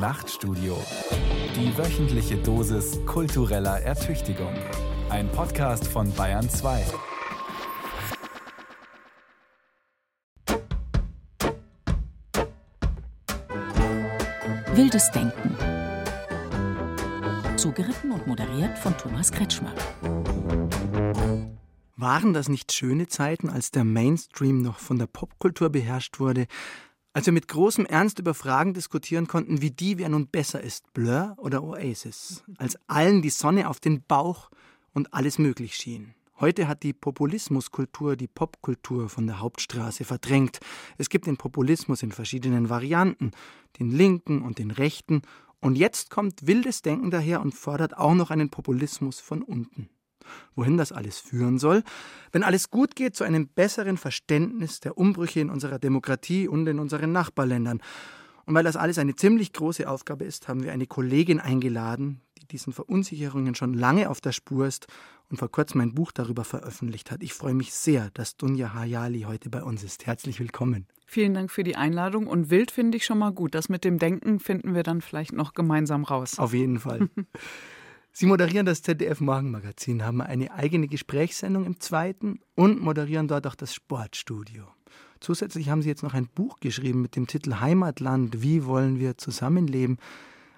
[0.00, 0.82] Nachtstudio.
[1.54, 4.54] Die wöchentliche Dosis kultureller Ertüchtigung.
[5.10, 6.86] Ein Podcast von Bayern 2.
[14.72, 15.54] Wildes Denken.
[17.58, 19.74] Zugeritten und moderiert von Thomas Kretschmer.
[21.96, 26.46] Waren das nicht schöne Zeiten, als der Mainstream noch von der Popkultur beherrscht wurde,
[27.12, 30.92] als wir mit großem Ernst über Fragen diskutieren konnten, wie die, wer nun besser ist,
[30.92, 34.50] Blur oder Oasis, als allen die Sonne auf den Bauch
[34.92, 36.14] und alles möglich schien.
[36.38, 40.60] Heute hat die Populismuskultur die Popkultur von der Hauptstraße verdrängt.
[40.96, 43.32] Es gibt den Populismus in verschiedenen Varianten,
[43.78, 45.22] den linken und den rechten,
[45.62, 49.90] und jetzt kommt wildes Denken daher und fordert auch noch einen Populismus von unten
[50.54, 51.82] wohin das alles führen soll,
[52.32, 56.78] wenn alles gut geht, zu einem besseren Verständnis der Umbrüche in unserer Demokratie und in
[56.78, 57.80] unseren Nachbarländern.
[58.46, 62.46] Und weil das alles eine ziemlich große Aufgabe ist, haben wir eine Kollegin eingeladen, die
[62.46, 64.86] diesen Verunsicherungen schon lange auf der Spur ist
[65.28, 67.22] und vor kurzem ein Buch darüber veröffentlicht hat.
[67.22, 70.06] Ich freue mich sehr, dass Dunja Hayali heute bei uns ist.
[70.06, 70.86] Herzlich willkommen.
[71.06, 72.26] Vielen Dank für die Einladung.
[72.26, 73.54] Und wild finde ich schon mal gut.
[73.54, 76.38] Das mit dem Denken finden wir dann vielleicht noch gemeinsam raus.
[76.38, 77.08] Auf jeden Fall.
[78.12, 83.54] Sie moderieren das ZDF Morgenmagazin, haben eine eigene Gesprächssendung im zweiten und moderieren dort auch
[83.54, 84.64] das Sportstudio.
[85.20, 89.16] Zusätzlich haben Sie jetzt noch ein Buch geschrieben mit dem Titel Heimatland, wie wollen wir
[89.16, 89.98] zusammenleben?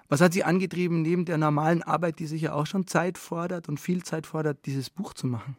[0.09, 3.69] Was hat Sie angetrieben, neben der normalen Arbeit, die sich ja auch schon Zeit fordert
[3.69, 5.57] und viel Zeit fordert, dieses Buch zu machen?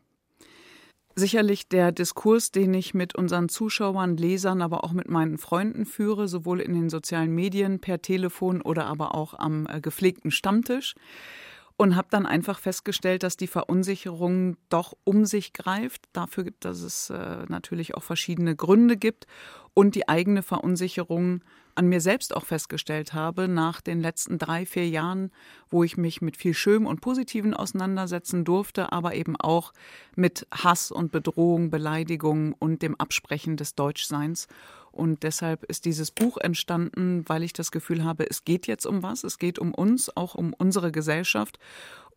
[1.17, 6.27] Sicherlich der Diskurs, den ich mit unseren Zuschauern, Lesern, aber auch mit meinen Freunden führe,
[6.27, 10.95] sowohl in den sozialen Medien, per Telefon oder aber auch am äh, gepflegten Stammtisch
[11.77, 16.07] und habe dann einfach festgestellt, dass die Verunsicherung doch um sich greift.
[16.13, 19.27] Dafür gibt es es äh, natürlich auch verschiedene Gründe gibt
[19.75, 21.43] und die eigene Verunsicherung
[21.75, 25.33] an mir selbst auch festgestellt habe nach den letzten drei, vier Jahren,
[25.71, 29.73] wo ich mich mit viel Schönem und Positiven auseinandersetzen durfte, aber eben auch
[30.15, 34.47] mit Hass und Bedrohung, Beleidigung und dem Absprechen des Deutschseins.
[34.95, 39.03] Und deshalb ist dieses Buch entstanden, weil ich das Gefühl habe, es geht jetzt um
[39.03, 41.59] was, es geht um uns, auch um unsere Gesellschaft.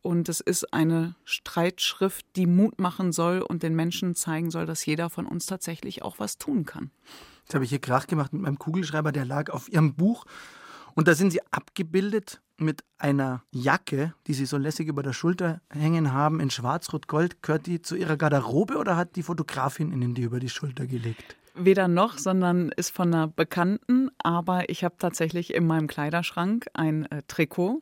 [0.03, 4.85] Und es ist eine Streitschrift, die Mut machen soll und den Menschen zeigen soll, dass
[4.85, 6.91] jeder von uns tatsächlich auch was tun kann.
[7.45, 10.25] Jetzt habe ich hier Krach gemacht mit meinem Kugelschreiber, der lag auf Ihrem Buch.
[10.93, 15.61] Und da sind Sie abgebildet mit einer Jacke, die Sie so lässig über der Schulter
[15.71, 17.41] hängen haben, in Schwarz-Rot-Gold.
[17.41, 21.37] Gehört die zu Ihrer Garderobe oder hat die Fotografin Ihnen die über die Schulter gelegt?
[21.59, 24.09] Weder noch, sondern ist von einer Bekannten.
[24.19, 27.81] Aber ich habe tatsächlich in meinem Kleiderschrank ein äh, Trikot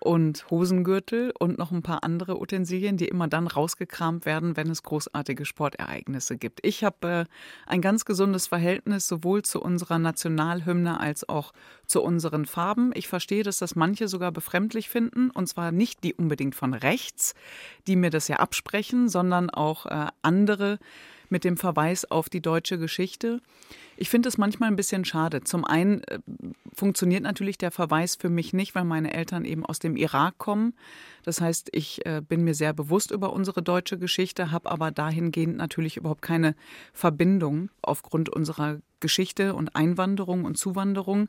[0.00, 4.82] und Hosengürtel und noch ein paar andere Utensilien, die immer dann rausgekramt werden, wenn es
[4.82, 6.60] großartige Sportereignisse gibt.
[6.66, 7.24] Ich habe äh,
[7.66, 11.52] ein ganz gesundes Verhältnis sowohl zu unserer Nationalhymne als auch
[11.86, 12.92] zu unseren Farben.
[12.94, 17.34] Ich verstehe, dass das manche sogar befremdlich finden, und zwar nicht die unbedingt von rechts,
[17.86, 20.78] die mir das ja absprechen, sondern auch äh, andere
[21.30, 23.40] mit dem Verweis auf die deutsche Geschichte.
[23.96, 25.42] Ich finde es manchmal ein bisschen schade.
[25.42, 26.18] Zum einen äh,
[26.74, 30.74] funktioniert natürlich der Verweis für mich nicht, weil meine Eltern eben aus dem Irak kommen.
[31.22, 35.56] Das heißt, ich äh, bin mir sehr bewusst über unsere deutsche Geschichte, habe aber dahingehend
[35.56, 36.54] natürlich überhaupt keine
[36.92, 41.28] Verbindung aufgrund unserer Geschichte und Einwanderung und Zuwanderung.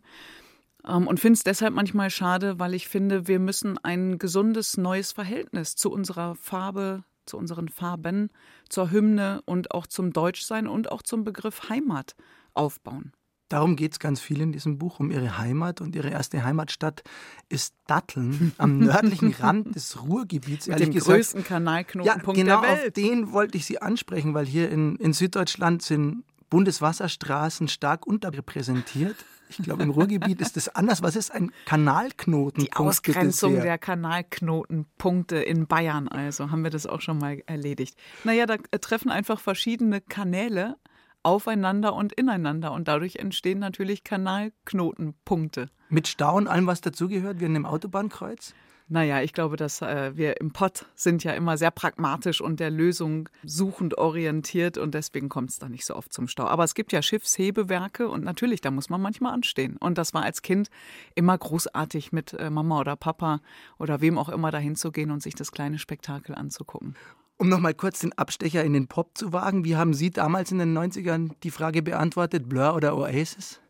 [0.88, 5.12] Ähm, und finde es deshalb manchmal schade, weil ich finde, wir müssen ein gesundes neues
[5.12, 8.30] Verhältnis zu unserer Farbe, zu unseren Farben,
[8.70, 12.16] zur Hymne und auch zum Deutschsein und auch zum Begriff Heimat
[12.54, 13.14] aufbauen.
[13.52, 15.82] Darum geht es ganz viel in diesem Buch, um ihre Heimat.
[15.82, 17.04] Und ihre erste Heimatstadt
[17.50, 20.68] ist Datteln am nördlichen Rand des Ruhrgebiets.
[20.68, 21.18] Mit dem gesagt.
[21.18, 22.88] größten Kanalknotenpunkt ja, genau der Welt.
[22.88, 29.16] auf den wollte ich Sie ansprechen, weil hier in, in Süddeutschland sind Bundeswasserstraßen stark unterrepräsentiert.
[29.50, 31.02] Ich glaube, im Ruhrgebiet ist es anders.
[31.02, 32.64] Was ist ein Kanalknoten?
[32.64, 37.98] Die Ausgrenzung der Kanalknotenpunkte in Bayern, also haben wir das auch schon mal erledigt.
[38.24, 40.78] Naja, da treffen einfach verschiedene Kanäle
[41.24, 42.72] aufeinander und ineinander.
[42.72, 45.70] Und dadurch entstehen natürlich Kanalknotenpunkte.
[45.90, 48.54] Mit Stau und allem, was dazugehört, wie in einem Autobahnkreuz?
[48.94, 52.70] Naja, ich glaube, dass äh, wir im Pott sind ja immer sehr pragmatisch und der
[52.70, 56.44] Lösung suchend orientiert und deswegen kommt es da nicht so oft zum Stau.
[56.44, 59.78] Aber es gibt ja Schiffshebewerke und natürlich, da muss man manchmal anstehen.
[59.78, 60.70] Und das war als Kind
[61.16, 63.40] immer großartig mit äh, Mama oder Papa
[63.80, 66.96] oder wem auch immer dahin zu gehen und sich das kleine Spektakel anzugucken.
[67.38, 70.58] Um nochmal kurz den Abstecher in den Pop zu wagen, wie haben Sie damals in
[70.58, 73.61] den 90ern die Frage beantwortet, Blur oder Oasis?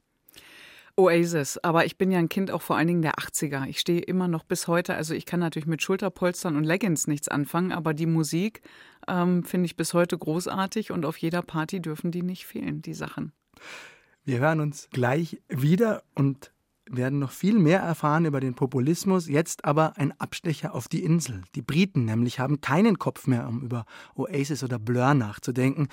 [0.95, 3.67] Oasis, aber ich bin ja ein Kind auch vor allen Dingen der 80er.
[3.67, 7.27] Ich stehe immer noch bis heute, also ich kann natürlich mit Schulterpolstern und Leggings nichts
[7.27, 8.61] anfangen, aber die Musik
[9.07, 12.93] ähm, finde ich bis heute großartig und auf jeder Party dürfen die nicht fehlen, die
[12.93, 13.31] Sachen.
[14.23, 16.51] Wir hören uns gleich wieder und
[16.89, 21.41] werden noch viel mehr erfahren über den Populismus, jetzt aber ein Abstecher auf die Insel.
[21.55, 23.85] Die Briten nämlich haben keinen Kopf mehr, um über
[24.15, 25.87] Oasis oder Blur nachzudenken.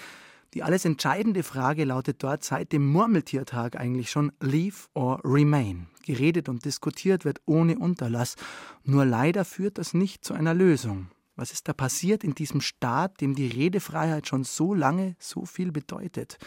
[0.54, 5.88] Die alles entscheidende Frage lautet dort seit dem Murmeltiertag eigentlich schon Leave or Remain.
[6.04, 8.36] Geredet und diskutiert wird ohne Unterlass.
[8.84, 11.08] Nur leider führt das nicht zu einer Lösung.
[11.36, 15.70] Was ist da passiert in diesem Staat, dem die Redefreiheit schon so lange so viel
[15.70, 16.38] bedeutet?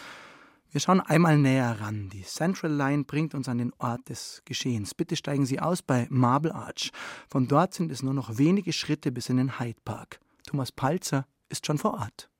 [0.72, 2.08] Wir schauen einmal näher ran.
[2.08, 4.94] Die Central Line bringt uns an den Ort des Geschehens.
[4.94, 6.90] Bitte steigen Sie aus bei Marble Arch.
[7.28, 10.18] Von dort sind es nur noch wenige Schritte bis in den Hyde Park.
[10.46, 12.30] Thomas Palzer ist schon vor Ort.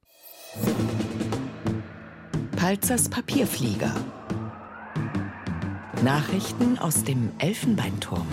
[2.62, 3.92] Palzers Papierflieger.
[6.04, 8.28] Nachrichten aus dem Elfenbeinturm.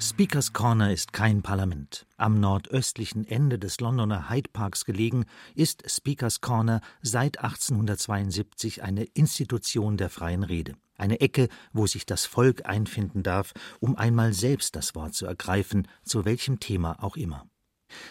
[0.00, 2.04] Speakers Corner ist kein Parlament.
[2.16, 5.24] Am nordöstlichen Ende des Londoner Hyde Parks gelegen,
[5.54, 10.74] ist Speakers Corner seit 1872 eine Institution der freien Rede.
[10.96, 15.86] Eine Ecke, wo sich das Volk einfinden darf, um einmal selbst das Wort zu ergreifen,
[16.02, 17.46] zu welchem Thema auch immer.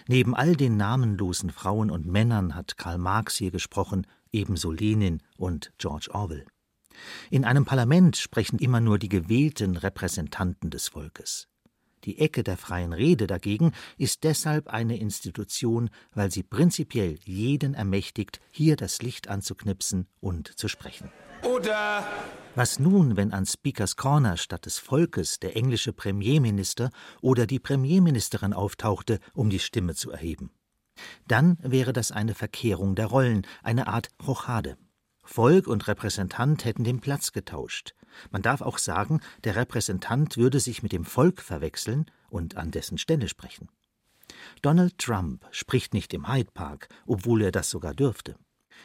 [0.07, 5.73] Neben all den namenlosen Frauen und Männern hat Karl Marx hier gesprochen, ebenso Lenin und
[5.77, 6.45] George Orwell.
[7.29, 11.47] In einem Parlament sprechen immer nur die gewählten Repräsentanten des Volkes.
[12.03, 18.41] Die Ecke der freien Rede dagegen ist deshalb eine Institution, weil sie prinzipiell jeden ermächtigt,
[18.51, 21.09] hier das Licht anzuknipsen und zu sprechen.
[21.43, 22.03] Oder
[22.55, 28.53] was nun, wenn an Speakers Corner statt des Volkes der englische Premierminister oder die Premierministerin
[28.53, 30.51] auftauchte, um die Stimme zu erheben?
[31.27, 34.77] Dann wäre das eine Verkehrung der Rollen, eine Art Rochade.
[35.23, 37.95] Volk und Repräsentant hätten den Platz getauscht.
[38.29, 42.99] Man darf auch sagen, der Repräsentant würde sich mit dem Volk verwechseln und an dessen
[42.99, 43.67] Stelle sprechen.
[44.61, 48.35] Donald Trump spricht nicht im Hyde Park, obwohl er das sogar dürfte.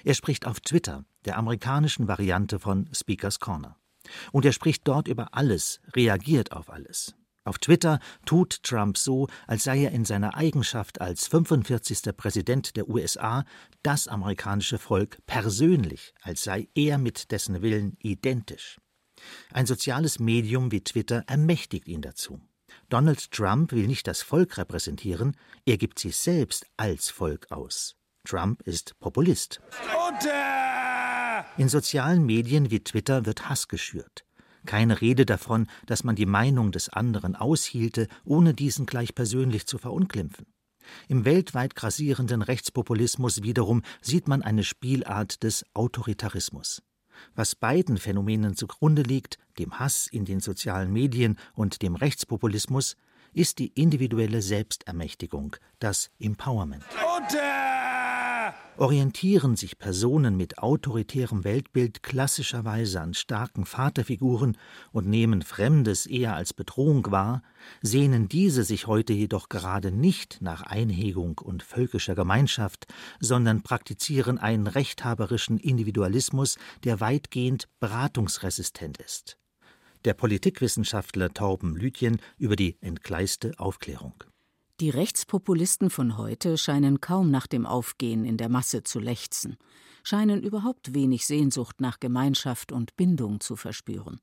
[0.04, 3.76] Er spricht auf Twitter, der amerikanischen Variante von Speakers Corner.
[4.32, 7.14] Und er spricht dort über alles, reagiert auf alles.
[7.44, 12.14] Auf Twitter tut Trump so, als sei er in seiner Eigenschaft als 45.
[12.14, 13.44] Präsident der USA
[13.82, 18.78] das amerikanische Volk persönlich, als sei er mit dessen Willen identisch.
[19.50, 22.38] Ein soziales Medium wie Twitter ermächtigt ihn dazu.
[22.90, 25.34] Donald Trump will nicht das Volk repräsentieren,
[25.64, 27.96] er gibt sich selbst als Volk aus.
[28.24, 29.60] Trump ist Populist.
[31.58, 34.24] In sozialen Medien wie Twitter wird Hass geschürt.
[34.64, 39.76] Keine Rede davon, dass man die Meinung des anderen aushielte, ohne diesen gleich persönlich zu
[39.76, 40.46] verunglimpfen.
[41.08, 46.80] Im weltweit grassierenden Rechtspopulismus wiederum sieht man eine Spielart des Autoritarismus.
[47.34, 52.96] Was beiden Phänomenen zugrunde liegt, dem Hass in den sozialen Medien und dem Rechtspopulismus,
[53.32, 56.84] ist die individuelle Selbstermächtigung, das Empowerment.
[57.16, 57.87] Unter
[58.78, 64.56] orientieren sich Personen mit autoritärem Weltbild klassischerweise an starken Vaterfiguren
[64.92, 67.42] und nehmen Fremdes eher als Bedrohung wahr,
[67.82, 72.86] sehnen diese sich heute jedoch gerade nicht nach Einhegung und völkischer Gemeinschaft,
[73.18, 79.38] sondern praktizieren einen rechthaberischen Individualismus, der weitgehend beratungsresistent ist.
[80.04, 84.14] Der Politikwissenschaftler Torben Lütjen über die entgleiste Aufklärung.
[84.80, 89.56] Die Rechtspopulisten von heute scheinen kaum nach dem Aufgehen in der Masse zu lechzen,
[90.04, 94.20] scheinen überhaupt wenig Sehnsucht nach Gemeinschaft und Bindung zu verspüren.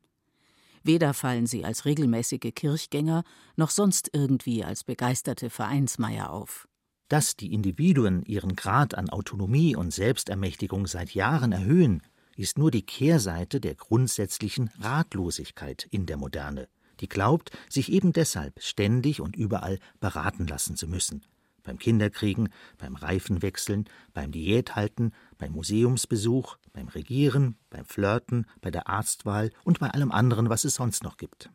[0.81, 3.25] Weder fallen sie als regelmäßige Kirchgänger
[3.57, 6.69] noch sonst irgendwie als begeisterte Vereinsmeier auf.
[7.09, 12.01] Dass die Individuen ihren Grad an Autonomie und Selbstermächtigung seit Jahren erhöhen,
[12.37, 18.61] ist nur die Kehrseite der grundsätzlichen Ratlosigkeit in der Moderne die glaubt, sich eben deshalb
[18.61, 21.25] ständig und überall beraten lassen zu müssen.
[21.63, 29.51] Beim Kinderkriegen, beim Reifenwechseln, beim Diäthalten, beim Museumsbesuch, beim Regieren, beim Flirten, bei der Arztwahl
[29.63, 31.49] und bei allem anderen, was es sonst noch gibt.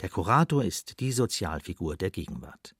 [0.00, 2.74] Der Kurator ist die Sozialfigur der Gegenwart.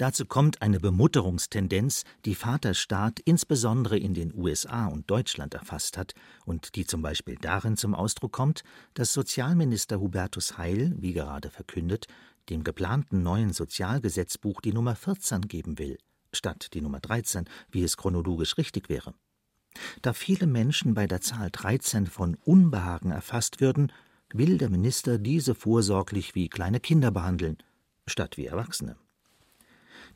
[0.00, 6.14] Dazu kommt eine Bemutterungstendenz, die Vaterstaat insbesondere in den USA und Deutschland erfasst hat
[6.46, 8.62] und die zum Beispiel darin zum Ausdruck kommt,
[8.94, 12.06] dass Sozialminister Hubertus Heil, wie gerade verkündet,
[12.48, 15.98] dem geplanten neuen Sozialgesetzbuch die Nummer 14 geben will,
[16.32, 19.12] statt die Nummer 13, wie es chronologisch richtig wäre.
[20.00, 23.92] Da viele Menschen bei der Zahl 13 von Unbehagen erfasst würden,
[24.32, 27.58] will der Minister diese vorsorglich wie kleine Kinder behandeln,
[28.06, 28.96] statt wie Erwachsene.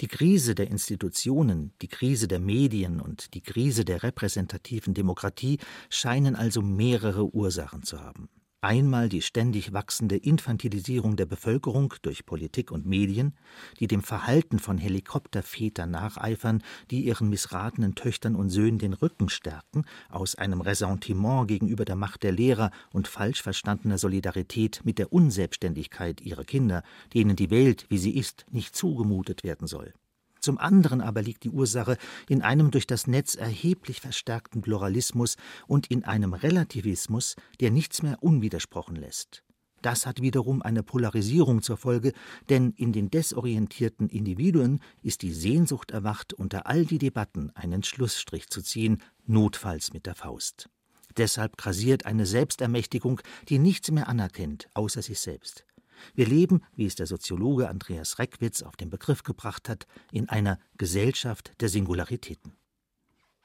[0.01, 5.59] Die Krise der Institutionen, die Krise der Medien und die Krise der repräsentativen Demokratie
[5.89, 8.29] scheinen also mehrere Ursachen zu haben.
[8.65, 13.35] Einmal die ständig wachsende Infantilisierung der Bevölkerung durch Politik und Medien,
[13.79, 19.85] die dem Verhalten von Helikoptervätern nacheifern, die ihren missratenen Töchtern und Söhnen den Rücken stärken,
[20.09, 26.23] aus einem Ressentiment gegenüber der Macht der Lehrer und falsch verstandener Solidarität mit der Unselbstständigkeit
[26.23, 29.93] ihrer Kinder, denen die Welt, wie sie ist, nicht zugemutet werden soll.
[30.45, 31.97] Zum anderen aber liegt die Ursache
[32.29, 35.37] in einem durch das Netz erheblich verstärkten Pluralismus
[35.67, 39.43] und in einem Relativismus, der nichts mehr unwidersprochen lässt.
[39.81, 42.13] Das hat wiederum eine Polarisierung zur Folge,
[42.51, 48.51] denn in den desorientierten Individuen ist die Sehnsucht erwacht, unter all die Debatten einen Schlussstrich
[48.51, 50.69] zu ziehen, notfalls mit der Faust.
[51.17, 55.65] Deshalb grasiert eine Selbstermächtigung, die nichts mehr anerkennt, außer sich selbst.
[56.15, 60.59] Wir leben, wie es der Soziologe Andreas Reckwitz auf den Begriff gebracht hat, in einer
[60.77, 62.53] Gesellschaft der Singularitäten.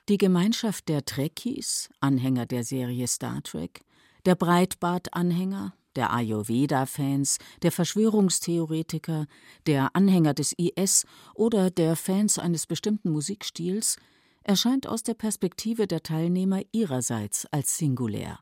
[0.09, 3.81] Die Gemeinschaft der Trekkies, Anhänger der Serie Star Trek,
[4.25, 9.27] der Breitbart-Anhänger, der Ayurveda-Fans, der Verschwörungstheoretiker,
[9.67, 13.97] der Anhänger des IS oder der Fans eines bestimmten Musikstils
[14.43, 18.39] erscheint aus der Perspektive der Teilnehmer ihrerseits als singulär.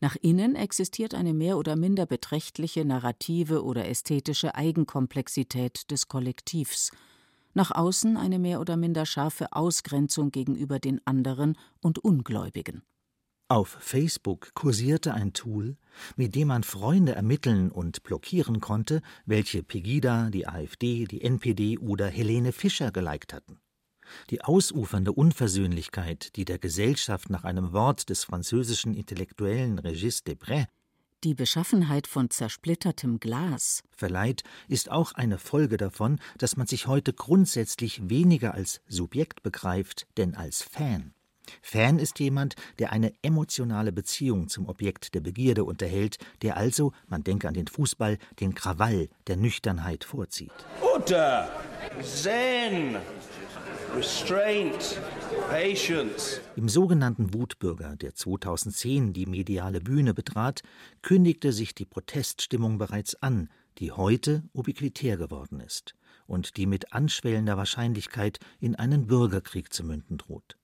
[0.00, 6.90] Nach innen existiert eine mehr oder minder beträchtliche narrative oder ästhetische Eigenkomplexität des Kollektivs,
[7.54, 12.82] nach außen eine mehr oder minder scharfe Ausgrenzung gegenüber den anderen und Ungläubigen.
[13.48, 15.76] Auf Facebook kursierte ein Tool,
[16.16, 22.08] mit dem man Freunde ermitteln und blockieren konnte, welche Pegida, die AfD, die NPD oder
[22.08, 23.60] Helene Fischer geliked hatten.
[24.30, 30.66] Die ausufernde Unversöhnlichkeit, die der Gesellschaft nach einem Wort des französischen Intellektuellen Regis Debray
[31.24, 37.12] die Beschaffenheit von zersplittertem Glas verleiht, ist auch eine Folge davon, dass man sich heute
[37.12, 41.15] grundsätzlich weniger als Subjekt begreift, denn als Fan.
[41.62, 47.24] Fan ist jemand, der eine emotionale Beziehung zum Objekt der Begierde unterhält, der also, man
[47.24, 50.52] denke an den Fußball, den Krawall der Nüchternheit vorzieht.
[50.80, 51.50] Order!
[52.02, 52.96] Zen!
[53.96, 55.00] Restraint,
[55.48, 56.42] Patience.
[56.54, 60.62] Im sogenannten Wutbürger, der 2010 die mediale Bühne betrat,
[61.00, 63.48] kündigte sich die Proteststimmung bereits an,
[63.78, 65.94] die heute ubiquitär geworden ist
[66.26, 70.58] und die mit anschwellender Wahrscheinlichkeit in einen Bürgerkrieg zu münden droht.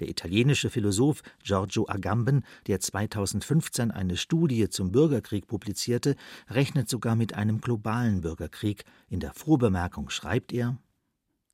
[0.00, 6.16] Der italienische Philosoph Giorgio Agamben, der 2015 eine Studie zum Bürgerkrieg publizierte,
[6.48, 8.84] rechnet sogar mit einem globalen Bürgerkrieg.
[9.08, 10.78] In der Vorbemerkung schreibt er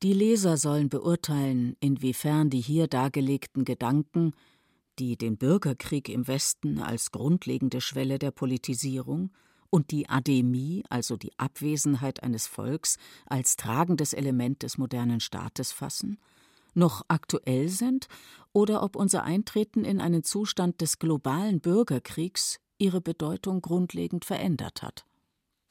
[0.03, 4.33] die Leser sollen beurteilen, inwiefern die hier dargelegten Gedanken,
[4.99, 9.31] die den Bürgerkrieg im Westen als grundlegende Schwelle der Politisierung
[9.69, 16.17] und die Ademie, also die Abwesenheit eines Volks, als tragendes Element des modernen Staates fassen,
[16.75, 18.07] noch aktuell sind
[18.53, 25.05] oder ob unser Eintreten in einen Zustand des globalen Bürgerkriegs ihre Bedeutung grundlegend verändert hat.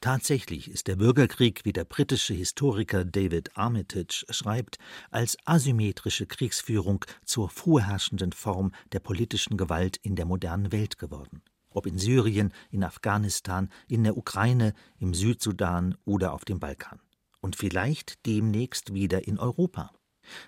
[0.01, 4.77] Tatsächlich ist der Bürgerkrieg, wie der britische Historiker David Armitage schreibt,
[5.09, 11.41] als asymmetrische Kriegsführung zur vorherrschenden Form der politischen Gewalt in der modernen Welt geworden.
[11.71, 16.99] Ob in Syrien, in Afghanistan, in der Ukraine, im Südsudan oder auf dem Balkan.
[17.41, 19.91] Und vielleicht demnächst wieder in Europa.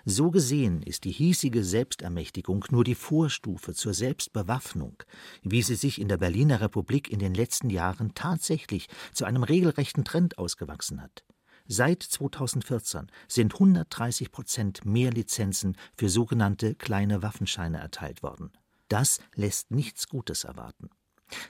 [0.04, 5.02] So gesehen ist die hiesige Selbstermächtigung nur die Vorstufe zur Selbstbewaffnung,
[5.42, 10.04] wie sie sich in der Berliner Republik in den letzten Jahren tatsächlich zu einem regelrechten
[10.04, 11.24] Trend ausgewachsen hat.
[11.66, 18.52] Seit 2014 sind 130 Prozent mehr Lizenzen für sogenannte kleine Waffenscheine erteilt worden.
[18.88, 20.88] Das lässt nichts Gutes erwarten.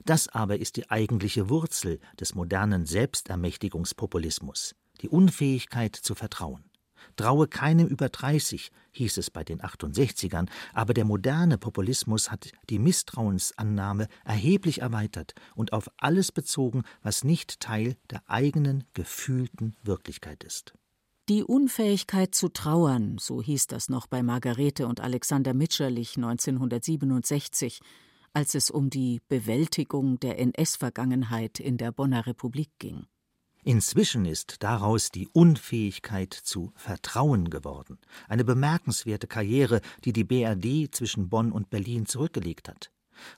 [0.05, 6.68] Das aber ist die eigentliche Wurzel des modernen Selbstermächtigungspopulismus, die Unfähigkeit zu vertrauen.
[7.17, 12.79] Traue keinem über 30, hieß es bei den 68ern, aber der moderne Populismus hat die
[12.79, 20.75] Misstrauensannahme erheblich erweitert und auf alles bezogen, was nicht Teil der eigenen gefühlten Wirklichkeit ist.
[21.29, 27.81] Die Unfähigkeit zu trauern, so hieß das noch bei Margarete und Alexander Mitscherlich 1967,
[28.33, 33.07] als es um die Bewältigung der NS-Vergangenheit in der Bonner Republik ging.
[33.69, 41.29] Inzwischen ist daraus die Unfähigkeit zu Vertrauen geworden, eine bemerkenswerte Karriere, die die BRD zwischen
[41.29, 42.91] Bonn und Berlin zurückgelegt hat.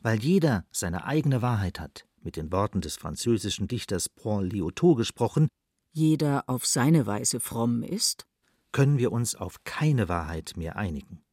[0.03, 5.49] Weil jeder seine eigene Wahrheit hat, mit den Worten des französischen Dichters Paul Lyotot gesprochen,
[5.91, 8.25] jeder auf seine Weise fromm ist,
[8.71, 11.25] können wir uns auf keine Wahrheit mehr einigen.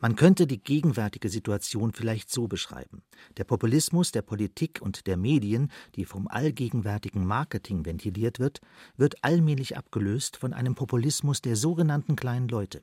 [0.00, 3.02] Man könnte die gegenwärtige Situation vielleicht so beschreiben.
[3.36, 8.60] Der Populismus der Politik und der Medien, die vom allgegenwärtigen Marketing ventiliert wird,
[8.96, 12.82] wird allmählich abgelöst von einem Populismus der sogenannten kleinen Leute.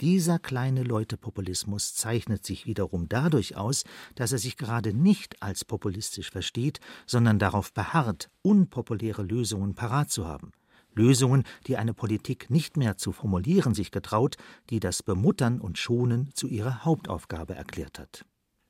[0.00, 3.84] Dieser kleine Leutepopulismus zeichnet sich wiederum dadurch aus,
[4.14, 10.26] dass er sich gerade nicht als populistisch versteht, sondern darauf beharrt, unpopuläre Lösungen parat zu
[10.26, 10.52] haben.
[10.94, 14.36] Lösungen, die eine Politik nicht mehr zu formulieren sich getraut,
[14.70, 18.24] die das Bemuttern und Schonen zu ihrer Hauptaufgabe erklärt hat.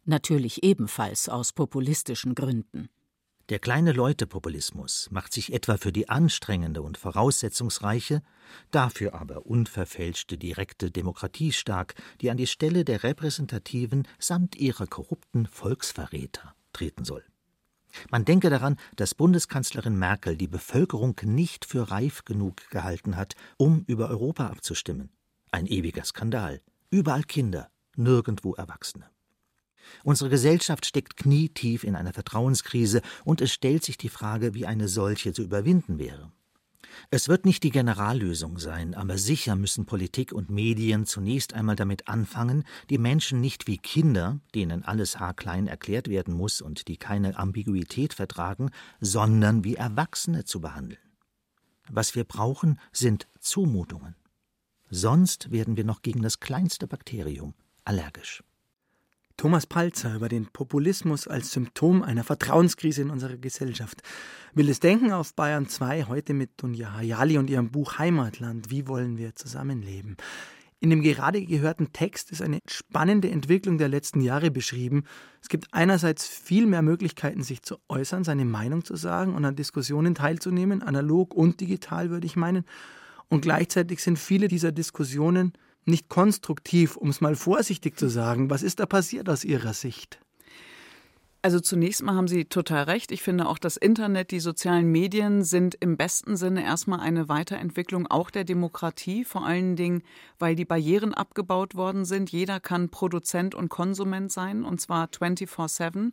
[0.04, 2.88] Natürlich ebenfalls aus populistischen Gründen.
[3.48, 8.22] Der kleine Leutepopulismus macht sich etwa für die anstrengende und voraussetzungsreiche,
[8.70, 15.46] dafür aber unverfälschte direkte Demokratie stark, die an die Stelle der repräsentativen samt ihrer korrupten
[15.46, 17.24] Volksverräter treten soll.
[18.10, 23.84] Man denke daran, dass Bundeskanzlerin Merkel die Bevölkerung nicht für reif genug gehalten hat, um
[23.86, 25.10] über Europa abzustimmen.
[25.50, 26.60] Ein ewiger Skandal.
[26.90, 29.10] Überall Kinder, nirgendwo Erwachsene.
[30.04, 34.88] Unsere Gesellschaft steckt knietief in einer Vertrauenskrise, und es stellt sich die Frage, wie eine
[34.88, 36.32] solche zu überwinden wäre.
[37.10, 42.08] Es wird nicht die Generallösung sein, aber sicher müssen Politik und Medien zunächst einmal damit
[42.08, 47.36] anfangen, die Menschen nicht wie Kinder, denen alles haarklein erklärt werden muss und die keine
[47.38, 48.70] Ambiguität vertragen,
[49.00, 51.00] sondern wie Erwachsene zu behandeln.
[51.90, 54.14] Was wir brauchen, sind Zumutungen.
[54.90, 58.42] Sonst werden wir noch gegen das kleinste Bakterium allergisch.
[59.36, 64.02] Thomas Palzer über den Populismus als Symptom einer Vertrauenskrise in unserer Gesellschaft.
[64.54, 68.70] Wildes Denken auf Bayern 2 heute mit Dunja Hayali und ihrem Buch Heimatland.
[68.70, 70.16] Wie wollen wir zusammenleben?
[70.82, 75.04] In dem gerade gehörten Text ist eine spannende Entwicklung der letzten Jahre beschrieben.
[75.40, 79.54] Es gibt einerseits viel mehr Möglichkeiten, sich zu äußern, seine Meinung zu sagen und an
[79.54, 82.64] Diskussionen teilzunehmen, analog und digital würde ich meinen.
[83.28, 85.52] Und gleichzeitig sind viele dieser Diskussionen
[85.84, 88.50] nicht konstruktiv, um es mal vorsichtig zu sagen.
[88.50, 90.18] Was ist da passiert aus Ihrer Sicht?
[91.44, 93.10] Also zunächst mal haben Sie total recht.
[93.10, 98.06] Ich finde auch das Internet, die sozialen Medien sind im besten Sinne erstmal eine Weiterentwicklung
[98.06, 100.04] auch der Demokratie, vor allen Dingen,
[100.38, 102.30] weil die Barrieren abgebaut worden sind.
[102.30, 106.12] Jeder kann Produzent und Konsument sein, und zwar 24-7.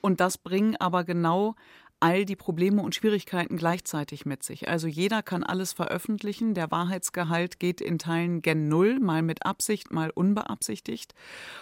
[0.00, 1.54] Und das bringen aber genau
[2.02, 4.68] all die Probleme und Schwierigkeiten gleichzeitig mit sich.
[4.68, 6.52] Also jeder kann alles veröffentlichen.
[6.52, 11.14] Der Wahrheitsgehalt geht in Teilen gen Null, mal mit Absicht, mal unbeabsichtigt.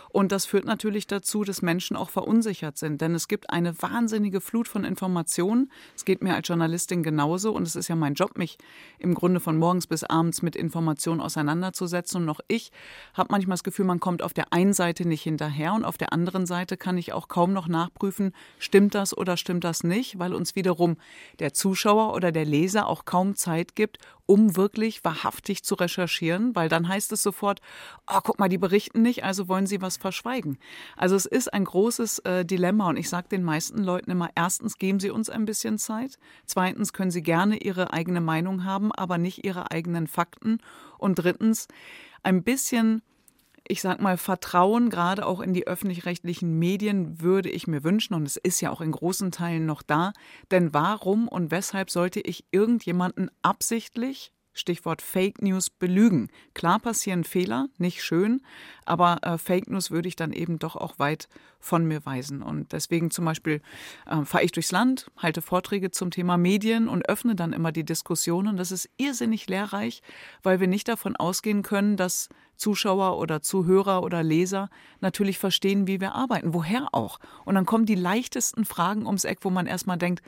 [0.09, 4.40] Und das führt natürlich dazu, dass Menschen auch verunsichert sind, denn es gibt eine wahnsinnige
[4.40, 5.70] Flut von Informationen.
[5.94, 8.56] Es geht mir als Journalistin genauso und es ist ja mein Job, mich
[8.99, 12.23] im Grunde von morgens bis abends mit Informationen auseinanderzusetzen.
[12.23, 12.73] Und noch ich
[13.12, 16.15] habe manchmal das Gefühl, man kommt auf der einen Seite nicht hinterher und auf der
[16.15, 20.29] anderen Seite kann ich auch kaum noch nachprüfen, stimmt das oder stimmt das nicht, weil
[20.34, 20.97] uns wiederum
[21.38, 26.69] der Zuschauer oder der Leser auch kaum Zeit gibt, um wirklich wahrhaftig zu recherchieren, weil
[26.69, 27.60] dann heißt es sofort,
[28.06, 30.58] oh, guck mal, die berichten nicht, also wollen sie was verschweigen.
[30.97, 34.78] Also es ist ein großes äh, Dilemma und ich sage den meisten Leuten immer, erstens
[34.78, 39.19] geben sie uns ein bisschen Zeit, zweitens können sie gerne ihre eigene Meinung haben, aber
[39.19, 40.58] nicht ihre eigenen Fakten
[40.99, 41.66] und drittens
[42.23, 43.02] ein bisschen
[43.71, 48.26] ich sag mal, Vertrauen gerade auch in die öffentlich-rechtlichen Medien würde ich mir wünschen und
[48.26, 50.13] es ist ja auch in großen Teilen noch da.
[50.50, 56.28] Denn warum und weshalb sollte ich irgendjemanden absichtlich Stichwort Fake News belügen.
[56.54, 58.43] Klar passieren Fehler, nicht schön,
[58.84, 62.43] aber äh, Fake News würde ich dann eben doch auch weit von mir weisen.
[62.43, 63.60] Und deswegen zum Beispiel
[64.06, 67.84] äh, fahre ich durchs Land, halte Vorträge zum Thema Medien und öffne dann immer die
[67.84, 68.56] Diskussionen.
[68.56, 70.02] Das ist irrsinnig lehrreich,
[70.43, 74.69] weil wir nicht davon ausgehen können, dass Zuschauer oder Zuhörer oder Leser
[75.00, 76.52] natürlich verstehen, wie wir arbeiten.
[76.52, 77.19] Woher auch?
[77.45, 80.23] Und dann kommen die leichtesten Fragen ums Eck, wo man erstmal denkt,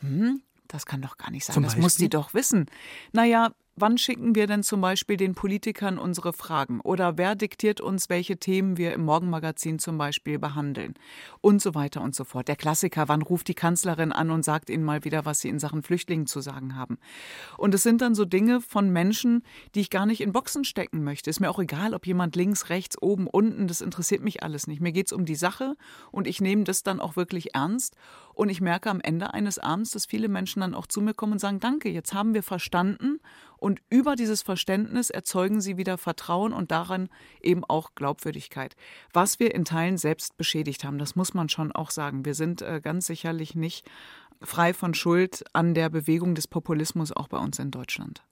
[0.00, 1.54] hm, das kann doch gar nicht sein.
[1.54, 1.82] Zum das Beispiel?
[1.82, 2.66] muss sie doch wissen.
[3.12, 3.50] Naja,
[3.80, 6.80] wann schicken wir denn zum Beispiel den Politikern unsere Fragen?
[6.80, 10.94] Oder wer diktiert uns, welche Themen wir im Morgenmagazin zum Beispiel behandeln?
[11.40, 12.48] Und so weiter und so fort.
[12.48, 15.58] Der Klassiker, wann ruft die Kanzlerin an und sagt ihnen mal wieder, was sie in
[15.58, 16.98] Sachen Flüchtlingen zu sagen haben?
[17.56, 19.42] Und es sind dann so Dinge von Menschen,
[19.74, 21.30] die ich gar nicht in Boxen stecken möchte.
[21.30, 24.80] Ist mir auch egal, ob jemand links, rechts, oben, unten, das interessiert mich alles nicht.
[24.80, 25.76] Mir geht es um die Sache
[26.10, 27.96] und ich nehme das dann auch wirklich ernst.
[28.38, 31.32] Und ich merke am Ende eines Abends, dass viele Menschen dann auch zu mir kommen
[31.32, 33.18] und sagen, danke, jetzt haben wir verstanden
[33.56, 37.08] und über dieses Verständnis erzeugen sie wieder Vertrauen und daran
[37.42, 38.76] eben auch Glaubwürdigkeit.
[39.12, 42.24] Was wir in Teilen selbst beschädigt haben, das muss man schon auch sagen.
[42.24, 43.90] Wir sind äh, ganz sicherlich nicht
[44.40, 48.22] frei von Schuld an der Bewegung des Populismus auch bei uns in Deutschland.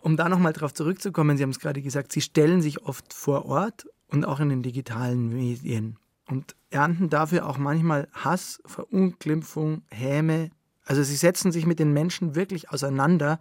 [0.00, 3.46] Um da nochmal drauf zurückzukommen, Sie haben es gerade gesagt, Sie stellen sich oft vor
[3.46, 5.98] Ort und auch in den digitalen Medien
[6.30, 10.50] und ernten dafür auch manchmal Hass, Verunglimpfung, Häme.
[10.84, 13.38] Also Sie setzen sich mit den Menschen wirklich auseinander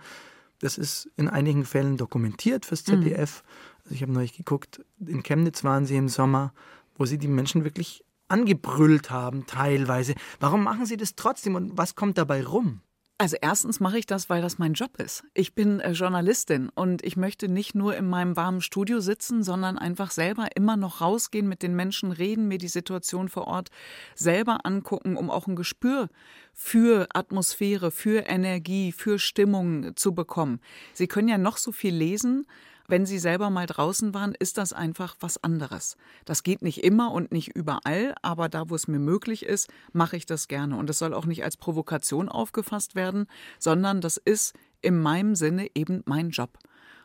[0.60, 3.44] das ist in einigen Fällen dokumentiert fürs ZDF.
[3.44, 3.80] Mhm.
[3.84, 6.54] Also ich habe neulich geguckt, in Chemnitz waren sie im Sommer,
[6.98, 10.14] wo sie die Menschen wirklich angebrüllt haben, teilweise.
[10.40, 12.82] Warum machen sie das trotzdem und was kommt dabei rum?
[13.22, 15.26] Also erstens mache ich das, weil das mein Job ist.
[15.34, 19.78] Ich bin äh, Journalistin und ich möchte nicht nur in meinem warmen Studio sitzen, sondern
[19.78, 23.72] einfach selber immer noch rausgehen, mit den Menschen reden, mir die Situation vor Ort
[24.16, 26.08] selber angucken, um auch ein Gespür
[26.54, 30.62] für Atmosphäre, für Energie, für Stimmung zu bekommen.
[30.94, 32.48] Sie können ja noch so viel lesen,
[32.90, 35.96] wenn Sie selber mal draußen waren, ist das einfach was anderes.
[36.26, 40.18] Das geht nicht immer und nicht überall, aber da, wo es mir möglich ist, mache
[40.18, 40.76] ich das gerne.
[40.76, 43.28] Und das soll auch nicht als Provokation aufgefasst werden,
[43.60, 46.58] sondern das ist in meinem Sinne eben mein Job.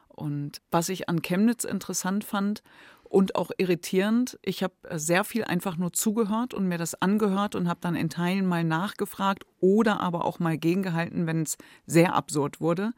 [0.08, 2.62] Und was ich an Chemnitz interessant fand
[3.02, 7.68] und auch irritierend, ich habe sehr viel einfach nur zugehört und mir das angehört und
[7.68, 12.60] habe dann in Teilen mal nachgefragt oder aber auch mal gegengehalten, wenn es sehr absurd
[12.60, 12.92] wurde.